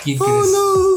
[0.04, 0.52] ¿Quién oh, crees?
[0.52, 0.97] toca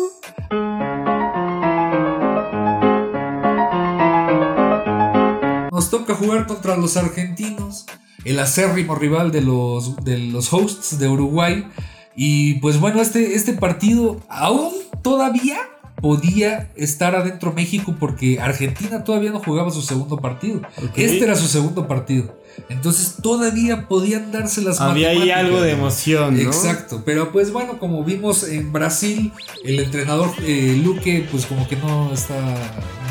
[6.21, 7.87] jugar contra los argentinos.
[8.25, 11.67] el acérrimo rival de los, de los hosts de Uruguay.
[12.15, 15.59] Y pues bueno, este, este partido aún todavía
[16.01, 20.61] podía estar adentro México porque Argentina todavía no jugaba su segundo partido.
[20.97, 22.40] Este era su segundo partido.
[22.69, 26.41] Entonces todavía podían darse las Había ahí algo de emoción, ¿no?
[26.41, 29.33] Exacto, pero pues bueno, como vimos en Brasil,
[29.65, 32.55] el entrenador eh, Luque pues como que no estaba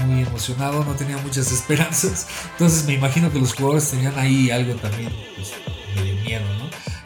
[0.05, 2.27] muy emocionado, no tenía muchas esperanzas.
[2.51, 5.51] Entonces me imagino que los jugadores tenían ahí algo también pues,
[5.95, 6.58] medio miedo, ¿no?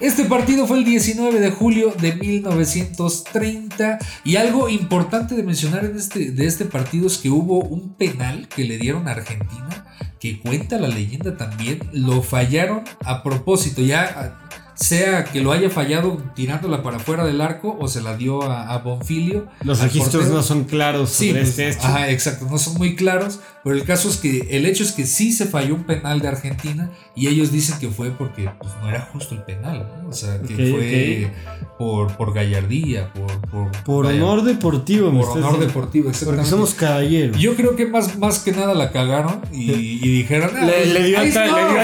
[0.03, 5.95] Este partido fue el 19 de julio de 1930 y algo importante de mencionar en
[5.95, 9.85] este, de este partido es que hubo un penal que le dieron a Argentina
[10.19, 14.41] que cuenta la leyenda también, lo fallaron a propósito, ya
[14.75, 18.77] sea que lo haya fallado tirándola para afuera del arco o se la dio a,
[18.79, 19.47] Bonfilio.
[19.61, 21.87] Los registros no son claros sobre pues, este hecho.
[21.87, 25.05] Ajá, exacto, no son muy claros, pero el caso es que el hecho es que
[25.05, 28.89] sí se falló un penal de Argentina y ellos dicen que fue porque pues, no
[28.89, 30.09] era justo el penal, ¿no?
[30.09, 31.31] O sea, que fue
[31.77, 33.71] por, por gallardía, por...
[33.83, 36.43] Por, honor deportivo, Por honor deportivo, exactamente.
[36.43, 37.37] Porque somos caballeros.
[37.37, 40.51] Yo creo que más, más que nada la cagaron y, dijeron...
[40.55, 41.31] Ah, le, dio, al,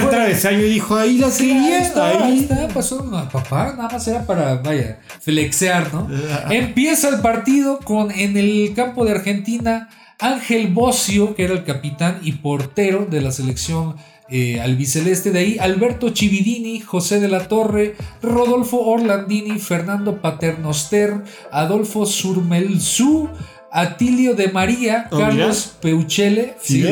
[0.10, 5.00] travesaño y dijo, ahí la quería, ahí está, pasó, papá, nada más era para, vaya,
[5.22, 6.10] flexear, ¿no?
[6.50, 12.20] Empieza el partido con en el campo de Argentina Ángel Bocio, que era el capitán
[12.22, 13.96] y portero de la selección
[14.30, 15.32] eh, albiceleste.
[15.32, 23.30] De ahí Alberto Chividini, José de la Torre, Rodolfo Orlandini, Fernando Paternoster, Adolfo Surmelzú,
[23.72, 26.56] Atilio de María, oh, Carlos Peuchele.
[26.62, 26.86] ¿Sí?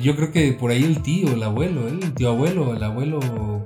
[0.00, 3.64] yo creo que por ahí el tío, el abuelo, el tío abuelo, el abuelo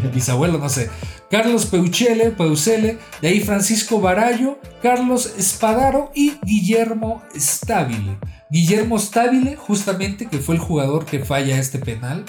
[0.14, 0.90] bisabuelo, no sé.
[1.30, 8.18] Carlos Peuchele, Peucele, de ahí Francisco Barallo, Carlos Espadaro y Guillermo Stabile.
[8.50, 12.24] Guillermo Stabile, justamente, que fue el jugador que falla este penal,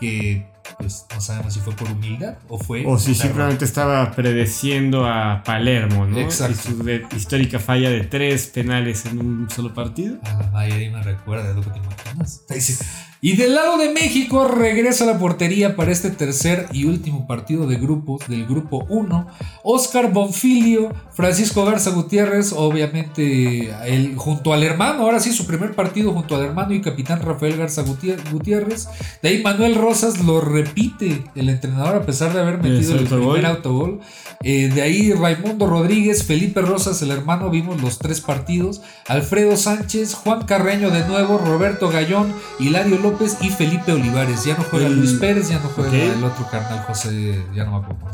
[0.00, 0.46] que
[0.78, 2.84] pues no sabemos si fue por humildad o fue.
[2.86, 6.18] O si simplemente estaba predeciendo a Palermo, ¿no?
[6.18, 6.70] Exacto.
[6.70, 10.18] Y su histórica falla de tres penales en un solo partido.
[10.24, 12.44] Ah, ahí me recuerda, lo que te imaginas.
[13.22, 17.66] Y del lado de México regresa a la portería para este tercer y último partido
[17.66, 19.26] de grupos del grupo 1.
[19.62, 26.12] Oscar Bonfilio, Francisco Garza Gutiérrez, obviamente el, junto al hermano, ahora sí su primer partido
[26.12, 28.88] junto al hermano y capitán Rafael Garza Gutiérrez.
[29.22, 33.44] De ahí Manuel Rosas lo repite el entrenador a pesar de haber metido el, primer
[33.44, 34.00] autogol.
[34.42, 38.80] Eh, de ahí Raimundo Rodríguez, Felipe Rosas, el hermano, vimos los tres partidos.
[39.08, 43.09] Alfredo Sánchez, Juan Carreño de nuevo, Roberto Gallón, Hilario López
[43.40, 44.44] y Felipe Olivares.
[44.44, 47.86] Ya no juega Luis Pérez, ya no juega el otro carnal José, ya no me
[47.86, 48.10] acuerdo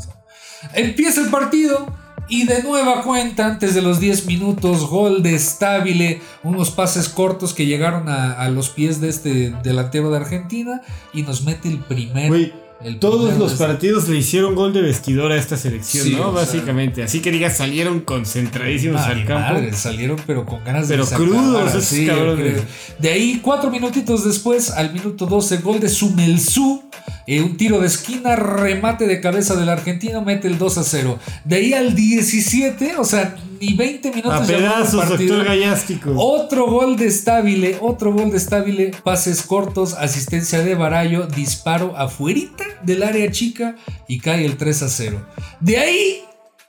[0.73, 1.87] Empieza el partido
[2.29, 7.53] y de nueva cuenta, antes de los 10 minutos, gol de Stabile, unos pases cortos
[7.53, 10.81] que llegaron a, los pies de este delantero de Argentina
[11.13, 12.66] y nos mete el primer...
[12.99, 16.31] Todos los partidos le hicieron gol de vestidor a esta selección, ¿no?
[16.31, 17.03] Básicamente.
[17.03, 19.61] Así que digas, salieron concentradísimos al campo.
[19.75, 22.61] salieron, pero con ganas de Pero crudos, esos cabrones.
[22.99, 26.83] De ahí, cuatro minutitos después, al minuto 12, gol de Sumelzú.
[27.27, 31.19] Eh, un tiro de esquina, remate de cabeza del argentino, mete el 2 a 0.
[31.43, 34.33] De ahí al 17, o sea, ni 20 minutos.
[34.33, 36.13] A pedazos, doctor Gallástico.
[36.15, 42.63] Otro gol de Estabile, otro gol de Estabile, pases cortos, asistencia de Barallo, disparo afuerita
[42.83, 43.75] del área chica
[44.07, 45.27] y cae el 3 a 0.
[45.59, 46.21] De ahí,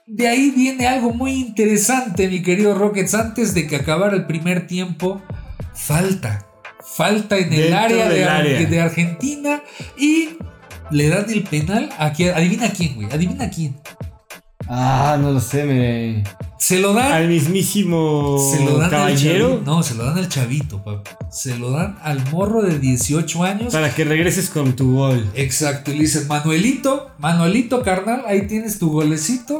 [0.07, 3.13] de ahí viene algo muy interesante, mi querido Rockets.
[3.13, 5.21] Antes de que acabara el primer tiempo,
[5.73, 6.48] falta.
[6.83, 9.61] Falta en el área de, de Argentina
[9.97, 10.29] y
[10.91, 12.35] le dan el penal a quien.
[12.35, 13.11] Adivina quién, güey.
[13.11, 13.75] Adivina quién.
[14.67, 16.23] Ah, no lo sé, me.
[16.59, 17.11] Se lo dan.
[17.11, 18.37] Al mismísimo.
[18.51, 19.61] Se lo dan caballero.
[19.65, 21.17] no, se lo dan al chavito, papá.
[21.31, 23.73] Se lo dan al morro de 18 años.
[23.73, 25.27] Para que regreses con tu gol.
[25.33, 25.91] Exacto.
[25.91, 29.59] Y le dicen, Manuelito, Manuelito, carnal, ahí tienes tu golecito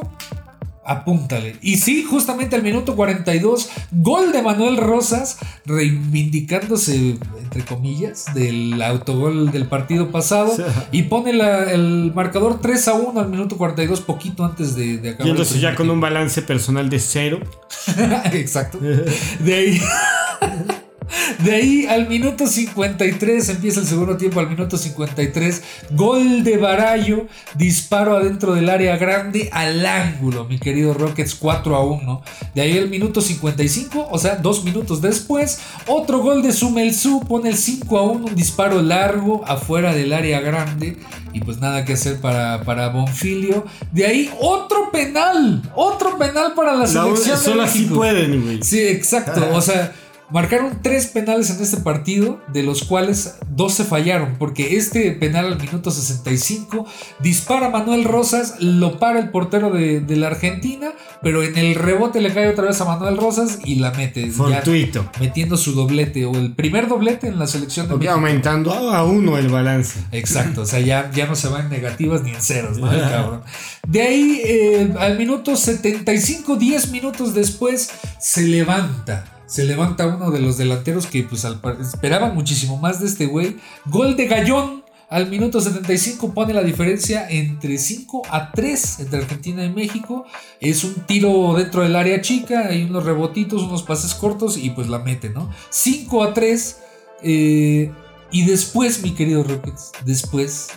[0.90, 1.56] apúntale.
[1.62, 9.52] Y sí, justamente al minuto 42, gol de Manuel Rosas, reivindicándose, entre comillas, del autogol
[9.52, 10.52] del partido pasado.
[10.90, 15.36] y pone el marcador 3 a 1 al minuto 42, poquito antes de, de acabar.
[15.36, 17.40] Y ya con un balance personal de cero.
[18.32, 18.78] Exacto.
[18.80, 19.80] De ahí.
[21.38, 27.26] De ahí al minuto 53 empieza el segundo tiempo, al minuto 53, gol de Barallo,
[27.56, 32.22] disparo adentro del área grande al ángulo, mi querido Rockets 4 a 1.
[32.54, 37.50] De ahí al minuto 55, o sea, dos minutos después, otro gol de Sumelsu pone
[37.50, 40.96] el 5 a 1, un disparo largo afuera del área grande.
[41.32, 43.64] Y pues nada que hacer para, para Bonfilio.
[43.92, 47.38] De ahí otro penal, otro penal para la selección.
[47.38, 48.62] solo así pueden, güey.
[48.62, 49.48] Sí, exacto.
[49.52, 49.92] O sea,
[50.32, 55.46] Marcaron tres penales en este partido, de los cuales dos se fallaron, porque este penal
[55.46, 56.86] al minuto 65
[57.18, 62.32] dispara Manuel Rosas, lo para el portero de, la Argentina, pero en el rebote le
[62.32, 64.30] cae otra vez a Manuel Rosas y la mete.
[64.30, 65.10] Fortuito.
[65.18, 68.12] metiendo su doblete, o el primer doblete en la selección de México.
[68.12, 70.00] aumentando a uno el balance.
[70.12, 72.88] Exacto, o sea, ya, ya no se va en negativas ni en ceros, ¿no?
[72.90, 73.42] cabrón.
[73.86, 80.38] De ahí, eh, al minuto 75, 10 minutos después, se levanta se levanta uno de
[80.38, 81.44] los delanteros que pues
[81.80, 83.56] esperaban muchísimo más de este güey.
[83.86, 89.64] Gol de Gallón al minuto 75 pone la diferencia entre 5 a 3 entre Argentina
[89.64, 90.24] y México.
[90.60, 94.88] Es un tiro dentro del área chica, hay unos rebotitos, unos pases cortos y pues
[94.88, 95.50] la mete, ¿no?
[95.70, 96.78] 5 a 3.
[97.24, 97.90] Eh,
[98.30, 100.68] y después, mi querido Rockets, después,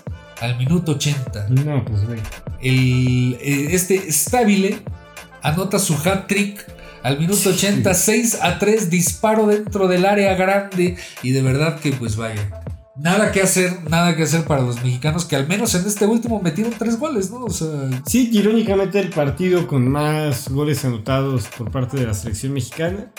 [0.42, 2.02] al minuto 80, no, pues,
[2.60, 4.80] el, eh, este Stabile
[5.44, 6.73] anota su hat trick
[7.04, 12.16] al minuto 86 a 3 disparo dentro del área grande y de verdad que pues
[12.16, 12.64] vaya.
[12.96, 16.40] Nada que hacer, nada que hacer para los mexicanos que al menos en este último
[16.42, 17.46] metieron tres goles, ¿no?
[17.46, 22.54] O sea, sí, irónicamente el partido con más goles anotados por parte de la selección
[22.54, 23.12] mexicana.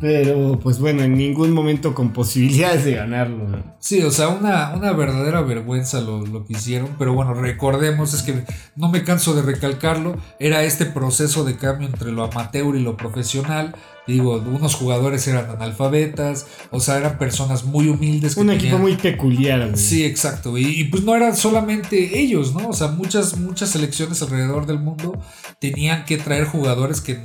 [0.00, 3.62] Pero, pues bueno, en ningún momento con posibilidades de ganarlo.
[3.80, 6.96] Sí, o sea, una, una verdadera vergüenza lo, lo, que hicieron.
[6.98, 8.44] Pero bueno, recordemos, es que
[8.76, 12.96] no me canso de recalcarlo, era este proceso de cambio entre lo amateur y lo
[12.96, 13.74] profesional.
[14.06, 18.36] Digo, unos jugadores eran analfabetas, o sea, eran personas muy humildes.
[18.36, 19.76] Un equipo muy peculiar.
[19.76, 20.58] Sí, exacto.
[20.58, 22.68] Y, pues no eran solamente ellos, ¿no?
[22.68, 25.20] O sea, muchas, muchas selecciones alrededor del mundo
[25.58, 27.20] tenían que traer jugadores que,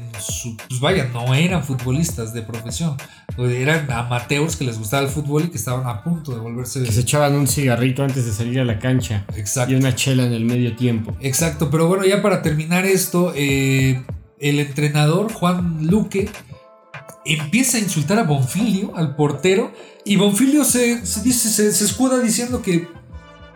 [0.67, 2.97] pues vaya, no eran futbolistas de profesión.
[3.37, 6.83] Eran amateurs que les gustaba el fútbol y que estaban a punto de volverse...
[6.83, 9.25] Que se echaban un cigarrito antes de salir a la cancha.
[9.35, 9.73] Exacto.
[9.73, 11.15] Y una chela en el medio tiempo.
[11.19, 14.03] Exacto, pero bueno, ya para terminar esto, eh,
[14.39, 16.29] el entrenador Juan Luque
[17.25, 19.73] empieza a insultar a Bonfilio, al portero,
[20.03, 22.87] y Bonfilio se, dice, se, escuda diciendo que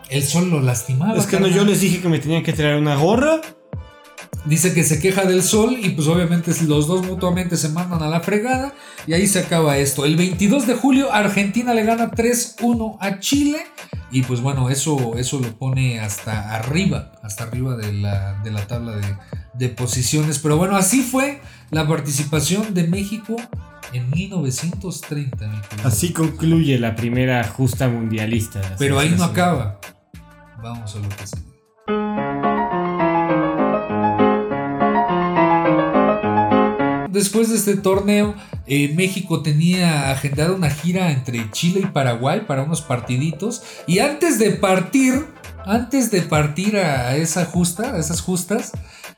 [0.09, 1.15] el sol lo lastimaba.
[1.15, 3.39] Es que no, yo les dije que me tenían que traer una gorra.
[4.45, 8.07] Dice que se queja del sol y pues obviamente los dos mutuamente se mandan a
[8.07, 8.73] la fregada
[9.05, 10.05] y ahí se acaba esto.
[10.05, 13.59] El 22 de julio Argentina le gana 3-1 a Chile
[14.11, 18.65] y pues bueno, eso, eso lo pone hasta arriba, hasta arriba de la, de la
[18.65, 19.15] tabla de,
[19.55, 20.39] de posiciones.
[20.39, 21.41] Pero bueno, así fue
[21.71, 23.35] la participación de México
[23.93, 25.51] en 1930.
[25.83, 28.61] Así concluye la primera justa mundialista.
[28.77, 29.79] Pero ahí no acaba.
[30.61, 31.49] Vamos a lo que sigue.
[37.11, 42.63] Después de este torneo, eh, México tenía agendada una gira entre Chile y Paraguay para
[42.63, 43.63] unos partiditos.
[43.87, 45.25] Y antes de partir,
[45.65, 48.71] antes de partir a esa justa, a esas justas,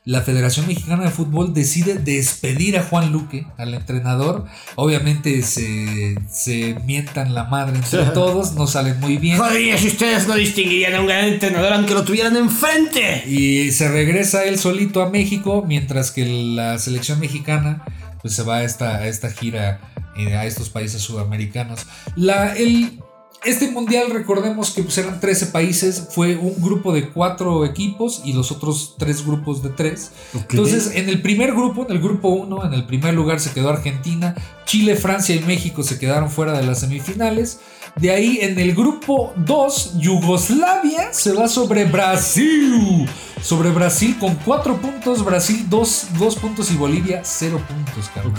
[0.04, 4.46] la Federación Mexicana de Fútbol decide despedir a Juan Luque, al entrenador.
[4.74, 9.38] Obviamente se, se mientan la madre entre todos, no salen muy bien.
[9.38, 13.22] Joder, si ustedes no distinguirían a un gran entrenador aunque lo tuvieran enfrente.
[13.28, 17.84] Y se regresa él solito a México, mientras que la selección mexicana
[18.20, 19.80] pues se va a esta, a esta gira
[20.16, 21.86] eh, a estos países sudamericanos.
[22.16, 23.00] La, el,
[23.44, 28.32] este mundial, recordemos que pues, eran 13 países, fue un grupo de 4 equipos y
[28.32, 30.10] los otros 3 grupos de 3.
[30.34, 33.70] Entonces, en el primer grupo, en el grupo 1, en el primer lugar se quedó
[33.70, 34.34] Argentina,
[34.64, 37.58] Chile, Francia y México se quedaron fuera de las semifinales.
[37.96, 43.08] De ahí en el grupo 2, Yugoslavia se va sobre Brasil.
[43.42, 46.08] Sobre Brasil con 4 puntos, Brasil 2,
[46.40, 48.34] puntos y Bolivia 0 puntos, cabrón.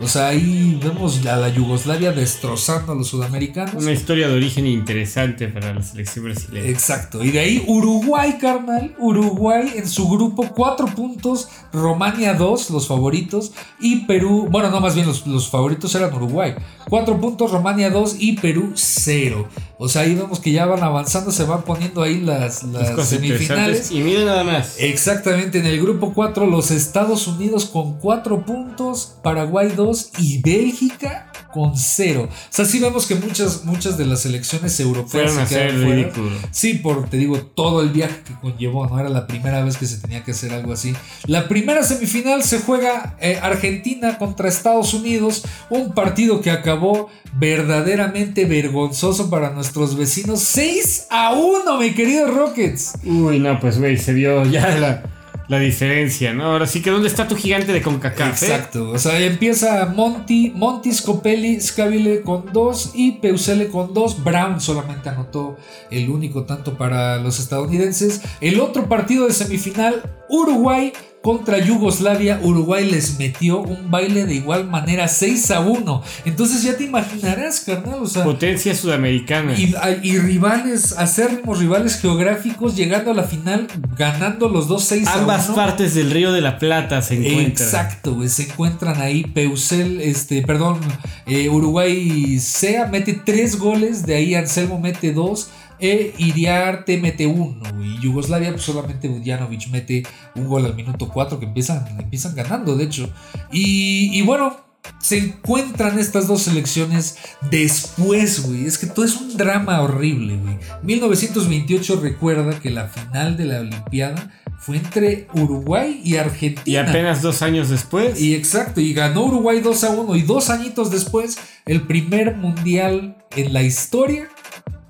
[0.00, 3.80] O sea, ahí vemos a la Yugoslavia destrozando a los sudamericanos.
[3.80, 6.66] Una historia de origen interesante para la selección brasileña.
[6.66, 7.22] Exacto.
[7.22, 8.96] Y de ahí Uruguay, carnal.
[8.98, 13.52] Uruguay en su grupo 4 puntos, Romania 2, los favoritos.
[13.80, 16.54] Y Perú, bueno, no, más bien los, los favoritos eran Uruguay.
[16.88, 19.48] 4 puntos, Romania 2 y Perú 0.
[19.84, 23.90] O sea, ahí vemos que ya van avanzando, se van poniendo ahí las, las semifinales.
[23.90, 24.76] Y miren nada más.
[24.78, 31.31] Exactamente, en el grupo 4 los Estados Unidos con 4 puntos, Paraguay 2 y Bélgica
[31.52, 32.28] con 0.
[32.30, 36.30] O sea, sí vemos que muchas, muchas de las selecciones europeas se quedaron ridículo.
[36.50, 38.98] Sí, por, te digo, todo el viaje que conllevó, ¿no?
[38.98, 40.94] Era la primera vez que se tenía que hacer algo así.
[41.26, 48.44] La primera semifinal se juega eh, Argentina contra Estados Unidos, un partido que acabó verdaderamente
[48.44, 50.40] vergonzoso para nuestros vecinos.
[50.40, 52.94] 6 a 1, mi querido Rockets.
[53.04, 55.02] Uy, no, pues güey, se vio ya la,
[55.48, 56.44] la, diferencia, ¿no?
[56.44, 58.42] Ahora sí que ¿dónde está tu gigante de CONCACAF?
[58.42, 58.46] Eh?
[58.46, 64.24] Exacto, o sea, empieza Monty, Monty Scopelli, Scabile con 2 y Peusele con 2.
[64.24, 65.56] Brown solamente anotó
[65.90, 68.22] el único tanto para los estadounidenses.
[68.40, 70.92] El otro partido de semifinal, Uruguay
[71.22, 76.02] contra Yugoslavia, Uruguay les metió un baile de igual manera 6 a 1.
[76.24, 78.02] Entonces ya te imaginarás, carnal.
[78.02, 79.54] O sea, Potencia sudamericana.
[79.56, 85.12] y, y rivales, acérrimos rivales geográficos, llegando a la final, ganando los dos 6 a
[85.12, 85.20] 1.
[85.20, 87.68] Ambas partes del Río de la Plata se encuentran.
[87.68, 89.22] Exacto, se encuentran ahí.
[89.24, 90.80] Peusel, este, perdón,
[91.26, 95.50] eh, Uruguay SEA mete tres goles, de ahí Anselmo mete dos.
[95.82, 100.04] E Iriarte mete uno, y Yugoslavia pues solamente Bujanovic mete
[100.36, 103.10] un gol al minuto 4 que empiezan, empiezan ganando, de hecho.
[103.50, 104.56] Y, y bueno,
[104.98, 107.16] se encuentran estas dos selecciones
[107.50, 108.66] después, güey.
[108.66, 110.58] Es que todo es un drama horrible, güey.
[110.82, 116.62] 1928 recuerda que la final de la Olimpiada fue entre Uruguay y Argentina.
[116.66, 118.20] Y apenas dos años después.
[118.20, 120.16] Y exacto, y ganó Uruguay 2 a 1.
[120.16, 124.28] Y dos añitos después, el primer mundial en la historia,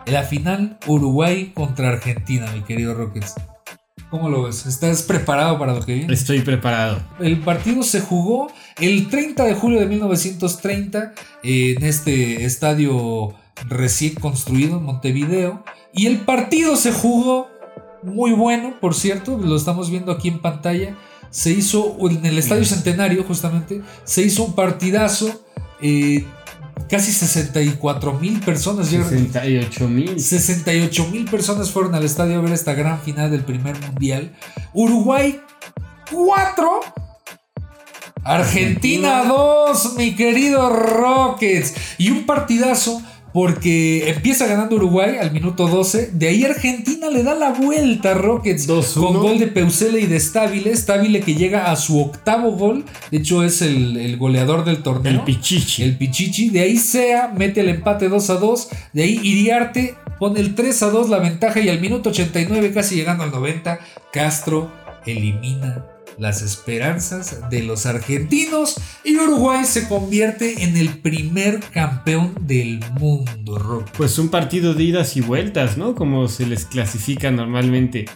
[0.06, 3.34] en la final Uruguay contra Argentina, mi querido Rockets.
[4.10, 4.66] ¿Cómo lo ves?
[4.66, 6.12] ¿Estás preparado para lo que viene?
[6.12, 7.00] Estoy preparado.
[7.18, 13.34] El partido se jugó el 30 de julio de 1930 en este estadio
[13.68, 15.64] recién construido en Montevideo.
[15.94, 17.48] Y el partido se jugó
[18.02, 20.96] muy bueno, por cierto, lo estamos viendo aquí en pantalla.
[21.30, 25.42] Se hizo en el Estadio Centenario, justamente, se hizo un partidazo.
[25.80, 26.26] Eh,
[26.88, 30.20] casi 64 mil personas 68 mil.
[30.20, 34.32] 68 mil personas fueron al estadio a ver esta gran final del primer mundial.
[34.72, 35.40] Uruguay
[36.10, 36.80] 4.
[38.24, 41.74] Argentina 2, mi querido Rockets.
[41.98, 43.02] Y un partidazo
[43.32, 46.10] porque empieza ganando Uruguay al minuto 12.
[46.12, 50.20] De ahí Argentina le da la vuelta a Rockets con gol de Peusele y de
[50.20, 50.76] Stabile.
[50.76, 52.84] Stabile que llega a su octavo gol.
[53.10, 55.12] De hecho, es el, el goleador del torneo.
[55.12, 55.82] El Pichichi.
[55.82, 56.50] El Pichichi.
[56.50, 58.68] De ahí Sea mete el empate 2 a 2.
[58.92, 61.60] De ahí Iriarte pone el 3 a 2 la ventaja.
[61.60, 63.78] Y al minuto 89, casi llegando al 90,
[64.12, 64.70] Castro
[65.06, 72.80] elimina las esperanzas de los argentinos y Uruguay se convierte en el primer campeón del
[72.98, 73.88] mundo, Rock.
[73.96, 75.94] Pues un partido de idas y vueltas, ¿no?
[75.94, 78.06] Como se les clasifica normalmente.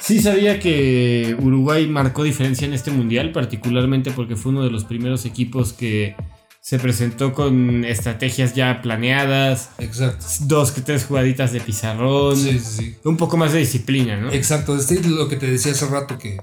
[0.00, 4.84] Sí sabía que Uruguay marcó diferencia en este mundial, particularmente porque fue uno de los
[4.84, 6.14] primeros equipos que
[6.60, 9.70] se presentó con estrategias ya planeadas.
[9.78, 10.24] Exacto.
[10.40, 12.36] Dos que tres jugaditas de pizarrón.
[12.36, 12.94] Sí, sí, sí.
[13.04, 14.32] Un poco más de disciplina, ¿no?
[14.32, 14.74] Exacto.
[14.74, 16.38] Este es lo que te decía hace rato que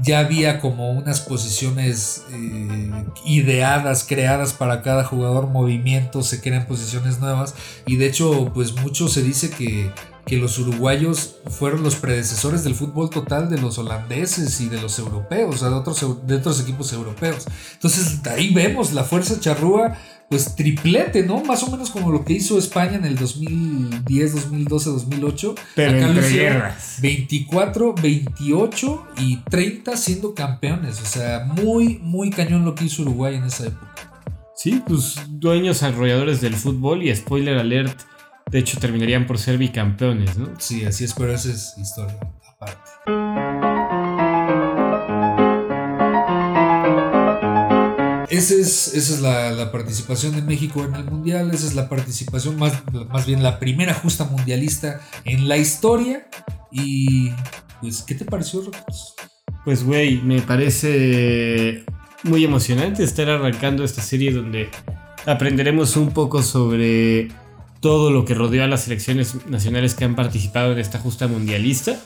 [0.00, 7.20] ya había como unas posiciones eh, ideadas, creadas para cada jugador, movimientos, se crean posiciones
[7.20, 7.54] nuevas
[7.86, 9.90] y de hecho pues mucho se dice que,
[10.24, 14.98] que los uruguayos fueron los predecesores del fútbol total de los holandeses y de los
[14.98, 17.46] europeos, o sea, de otros, de otros equipos europeos.
[17.74, 19.98] Entonces ahí vemos la fuerza charrúa
[20.32, 21.44] pues triplete, ¿no?
[21.44, 25.54] Más o menos como lo que hizo España en el 2010, 2012, 2008.
[25.76, 26.98] Pero Acá entre guerras.
[27.02, 31.02] 24, 28 y 30 siendo campeones.
[31.02, 33.92] O sea, muy, muy cañón lo que hizo Uruguay en esa época.
[34.56, 38.00] Sí, pues dueños arrolladores del fútbol y spoiler alert,
[38.50, 40.48] de hecho terminarían por ser bicampeones, ¿no?
[40.58, 42.16] Sí, así es, pero esa es historia
[42.48, 43.21] aparte.
[48.32, 51.90] Esa es, esa es la, la participación de México en el Mundial, esa es la
[51.90, 56.28] participación, más, más bien la primera justa mundialista en la historia.
[56.70, 57.30] Y
[57.82, 59.12] pues, ¿qué te pareció, Rockets?
[59.66, 61.84] Pues güey, me parece
[62.22, 64.70] muy emocionante estar arrancando esta serie donde
[65.26, 67.28] aprenderemos un poco sobre
[67.80, 72.00] todo lo que rodeó a las selecciones nacionales que han participado en esta justa mundialista.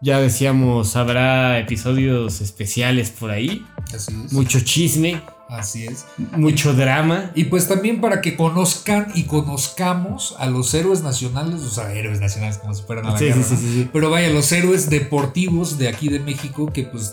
[0.00, 4.32] Ya decíamos, habrá episodios especiales por ahí, Así es.
[4.32, 5.20] mucho chisme,
[5.52, 6.06] Así es.
[6.36, 7.30] mucho drama.
[7.34, 12.20] Y pues también para que conozcan y conozcamos a los héroes nacionales, o sea, héroes
[12.20, 13.60] nacionales como si fueran a la Sí, guerra, sí, sí, ¿no?
[13.60, 13.88] sí, sí.
[13.92, 17.12] Pero vaya, los héroes deportivos de aquí de México que pues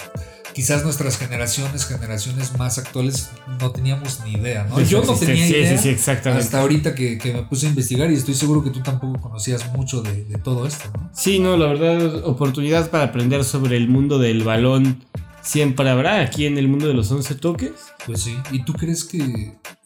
[0.53, 3.29] quizás nuestras generaciones, generaciones más actuales
[3.61, 4.81] no teníamos ni idea, ¿no?
[4.81, 5.45] Yo no tenía.
[5.45, 6.43] Sí, idea sí, sí, exactamente.
[6.45, 9.71] hasta ahorita que, que me puse a investigar y estoy seguro que tú tampoco conocías
[9.73, 11.09] mucho de, de todo esto, ¿no?
[11.13, 15.03] Sí, no, la verdad, oportunidad para aprender sobre el mundo del balón
[15.41, 17.71] siempre habrá aquí en el mundo de los 11 toques.
[18.05, 18.35] Pues sí.
[18.51, 19.17] ¿Y tú crees que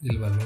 [0.02, 0.38] el balón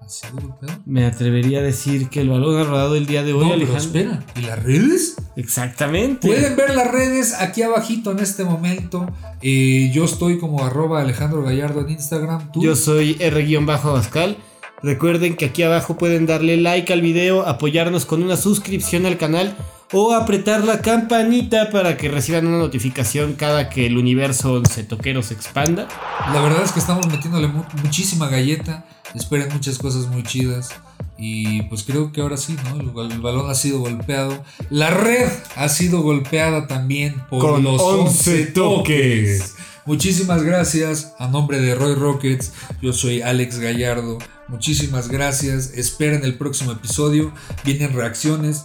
[0.00, 0.80] ha sido golpeado?
[0.86, 3.54] Me atrevería a decir que el balón ha rodado el día de hoy, No, pero
[3.54, 3.80] Alejandro.
[4.00, 4.24] espera.
[4.36, 5.16] ¿Y las redes?
[5.36, 6.28] Exactamente.
[6.28, 9.10] Pueden ver las redes aquí abajito en este momento.
[9.40, 12.52] Eh, yo estoy como arroba Alejandro Gallardo en Instagram.
[12.52, 12.62] ¿Tú?
[12.62, 14.36] Yo soy R-Abascal.
[14.82, 19.56] Recuerden que aquí abajo pueden darle like al video, apoyarnos con una suscripción al canal
[19.92, 25.22] o apretar la campanita para que reciban una notificación cada que el universo once toquero
[25.22, 25.86] se expanda.
[26.32, 28.86] La verdad es que estamos metiéndole mu- muchísima galleta.
[29.14, 30.70] Esperen muchas cosas muy chidas.
[31.18, 32.80] Y pues creo que ahora sí, ¿no?
[33.02, 34.42] El, el balón ha sido golpeado.
[34.70, 39.38] La red ha sido golpeada también por Con los 11 11 toques.
[39.38, 39.54] toques.
[39.84, 41.12] Muchísimas gracias.
[41.18, 44.18] A nombre de Roy Rockets, yo soy Alex Gallardo.
[44.48, 45.72] Muchísimas gracias.
[45.74, 47.32] Esperen el próximo episodio.
[47.64, 48.64] Vienen reacciones.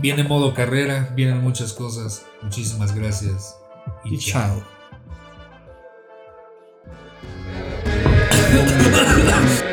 [0.00, 2.24] Viene modo carrera, vienen muchas cosas.
[2.42, 3.56] Muchísimas gracias.
[4.04, 4.62] Y, y chao.